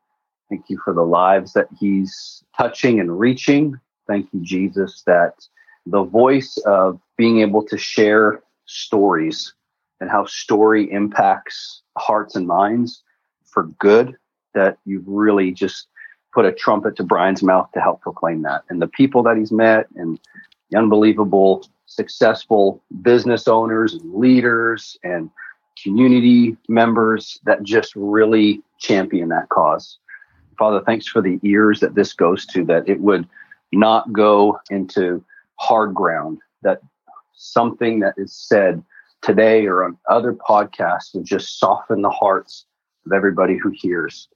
Thank 0.49 0.69
you 0.69 0.79
for 0.83 0.93
the 0.93 1.03
lives 1.03 1.51
that 1.53 1.67
he's 1.77 2.43
touching 2.55 3.01
and 3.01 3.19
reaching. 3.19 3.77
Thank 4.07 4.29
you, 4.31 4.39
Jesus, 4.41 5.03
that 5.05 5.33
the 5.85 6.03
voice 6.03 6.57
of 6.65 7.01
being 7.17 7.41
able 7.41 7.63
to 7.63 7.77
share 7.77 8.41
stories 8.65 9.53
and 9.99 10.09
how 10.09 10.25
story 10.25 10.89
impacts 10.91 11.81
hearts 11.97 12.35
and 12.35 12.47
minds 12.47 13.03
for 13.45 13.63
good, 13.79 14.15
that 14.53 14.77
you've 14.85 15.07
really 15.07 15.51
just 15.51 15.87
put 16.37 16.45
a 16.45 16.51
trumpet 16.51 16.95
to 16.95 17.03
Brian's 17.03 17.41
mouth 17.41 17.67
to 17.73 17.81
help 17.81 17.99
proclaim 18.01 18.43
that. 18.43 18.61
And 18.69 18.79
the 18.79 18.87
people 18.87 19.23
that 19.23 19.37
he's 19.37 19.51
met 19.51 19.87
and 19.95 20.19
the 20.69 20.77
unbelievable, 20.77 21.67
successful 21.87 22.79
business 23.01 23.47
owners 23.47 23.95
and 23.95 24.13
leaders 24.13 24.99
and 25.03 25.31
community 25.81 26.55
members 26.69 27.39
that 27.45 27.63
just 27.63 27.95
really 27.95 28.61
champion 28.77 29.29
that 29.29 29.49
cause. 29.49 29.97
Father, 30.59 30.79
thanks 30.85 31.07
for 31.07 31.23
the 31.23 31.39
ears 31.41 31.79
that 31.79 31.95
this 31.95 32.13
goes 32.13 32.45
to, 32.45 32.63
that 32.65 32.87
it 32.87 33.01
would 33.01 33.27
not 33.71 34.13
go 34.13 34.59
into 34.69 35.25
hard 35.55 35.95
ground, 35.95 36.37
that 36.61 36.81
something 37.33 37.99
that 38.01 38.13
is 38.15 38.31
said 38.31 38.83
today 39.23 39.65
or 39.65 39.83
on 39.83 39.97
other 40.07 40.33
podcasts 40.33 41.15
would 41.15 41.25
just 41.25 41.57
soften 41.57 42.03
the 42.03 42.11
hearts 42.11 42.67
of 43.07 43.11
everybody 43.11 43.57
who 43.57 43.71
hears. 43.73 44.27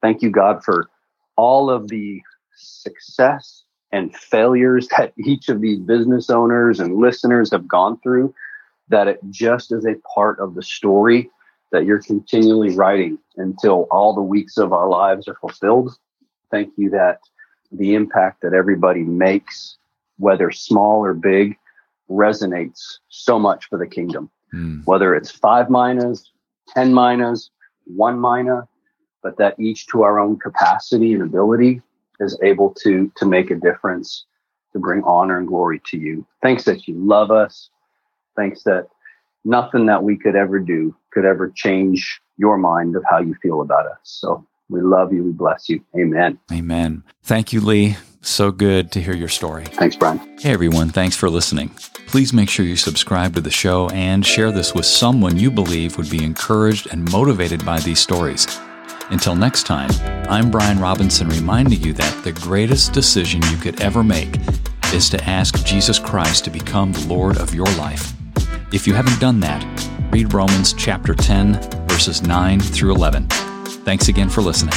Thank 0.00 0.22
you, 0.22 0.30
God, 0.30 0.62
for 0.62 0.88
all 1.36 1.70
of 1.70 1.88
the 1.88 2.20
success 2.56 3.64
and 3.92 4.14
failures 4.14 4.88
that 4.96 5.12
each 5.18 5.48
of 5.48 5.60
these 5.60 5.78
business 5.78 6.30
owners 6.30 6.80
and 6.80 6.96
listeners 6.96 7.50
have 7.50 7.66
gone 7.66 7.98
through, 8.00 8.34
that 8.88 9.08
it 9.08 9.20
just 9.30 9.72
is 9.72 9.86
a 9.86 9.94
part 10.14 10.38
of 10.40 10.54
the 10.54 10.62
story 10.62 11.30
that 11.72 11.84
you're 11.84 12.02
continually 12.02 12.74
writing 12.74 13.18
until 13.36 13.86
all 13.90 14.12
the 14.12 14.20
weeks 14.20 14.58
of 14.58 14.72
our 14.72 14.88
lives 14.88 15.28
are 15.28 15.36
fulfilled. 15.36 15.96
Thank 16.50 16.72
you 16.76 16.90
that 16.90 17.20
the 17.70 17.94
impact 17.94 18.42
that 18.42 18.52
everybody 18.52 19.02
makes, 19.02 19.78
whether 20.18 20.50
small 20.50 21.04
or 21.04 21.14
big, 21.14 21.56
resonates 22.10 22.98
so 23.08 23.38
much 23.38 23.68
for 23.68 23.78
the 23.78 23.86
kingdom. 23.86 24.30
Mm. 24.52 24.84
Whether 24.84 25.14
it's 25.14 25.30
five 25.30 25.70
minas, 25.70 26.32
10 26.74 26.92
minas, 26.92 27.50
one 27.84 28.20
mina, 28.20 28.66
but 29.22 29.36
that 29.38 29.58
each 29.58 29.86
to 29.88 30.02
our 30.02 30.18
own 30.18 30.38
capacity 30.38 31.12
and 31.14 31.22
ability 31.22 31.82
is 32.20 32.38
able 32.42 32.74
to, 32.82 33.10
to 33.16 33.26
make 33.26 33.50
a 33.50 33.56
difference, 33.56 34.24
to 34.72 34.78
bring 34.78 35.02
honor 35.04 35.38
and 35.38 35.48
glory 35.48 35.80
to 35.86 35.98
you. 35.98 36.26
Thanks 36.42 36.64
that 36.64 36.86
you 36.86 36.94
love 36.94 37.30
us. 37.30 37.70
Thanks 38.36 38.62
that 38.64 38.88
nothing 39.44 39.86
that 39.86 40.02
we 40.02 40.16
could 40.16 40.36
ever 40.36 40.58
do 40.58 40.94
could 41.12 41.24
ever 41.24 41.50
change 41.50 42.20
your 42.36 42.56
mind 42.56 42.96
of 42.96 43.02
how 43.10 43.18
you 43.18 43.34
feel 43.42 43.60
about 43.60 43.86
us. 43.86 43.98
So 44.02 44.46
we 44.68 44.80
love 44.80 45.12
you. 45.12 45.24
We 45.24 45.32
bless 45.32 45.68
you. 45.68 45.82
Amen. 45.98 46.38
Amen. 46.52 47.02
Thank 47.22 47.52
you, 47.52 47.60
Lee. 47.60 47.96
So 48.22 48.50
good 48.50 48.92
to 48.92 49.00
hear 49.00 49.14
your 49.14 49.28
story. 49.28 49.64
Thanks, 49.64 49.96
Brian. 49.96 50.18
Hey, 50.38 50.52
everyone. 50.52 50.90
Thanks 50.90 51.16
for 51.16 51.30
listening. 51.30 51.70
Please 52.06 52.32
make 52.32 52.50
sure 52.50 52.66
you 52.66 52.76
subscribe 52.76 53.34
to 53.34 53.40
the 53.40 53.50
show 53.50 53.88
and 53.90 54.24
share 54.26 54.52
this 54.52 54.74
with 54.74 54.84
someone 54.84 55.38
you 55.38 55.50
believe 55.50 55.96
would 55.96 56.10
be 56.10 56.22
encouraged 56.22 56.88
and 56.92 57.10
motivated 57.10 57.64
by 57.64 57.80
these 57.80 57.98
stories. 57.98 58.46
Until 59.10 59.34
next 59.34 59.64
time, 59.64 59.90
I'm 60.28 60.52
Brian 60.52 60.78
Robinson 60.78 61.28
reminding 61.28 61.82
you 61.82 61.92
that 61.94 62.22
the 62.22 62.30
greatest 62.30 62.92
decision 62.92 63.42
you 63.50 63.56
could 63.56 63.80
ever 63.80 64.04
make 64.04 64.36
is 64.94 65.10
to 65.10 65.24
ask 65.24 65.64
Jesus 65.64 65.98
Christ 65.98 66.44
to 66.44 66.50
become 66.50 66.92
the 66.92 67.06
Lord 67.08 67.36
of 67.38 67.52
your 67.52 67.66
life. 67.76 68.12
If 68.72 68.86
you 68.86 68.94
haven't 68.94 69.18
done 69.20 69.40
that, 69.40 69.64
read 70.12 70.32
Romans 70.32 70.72
chapter 70.72 71.14
10, 71.14 71.60
verses 71.88 72.22
9 72.22 72.60
through 72.60 72.94
11. 72.94 73.26
Thanks 73.84 74.06
again 74.06 74.28
for 74.28 74.42
listening. 74.42 74.74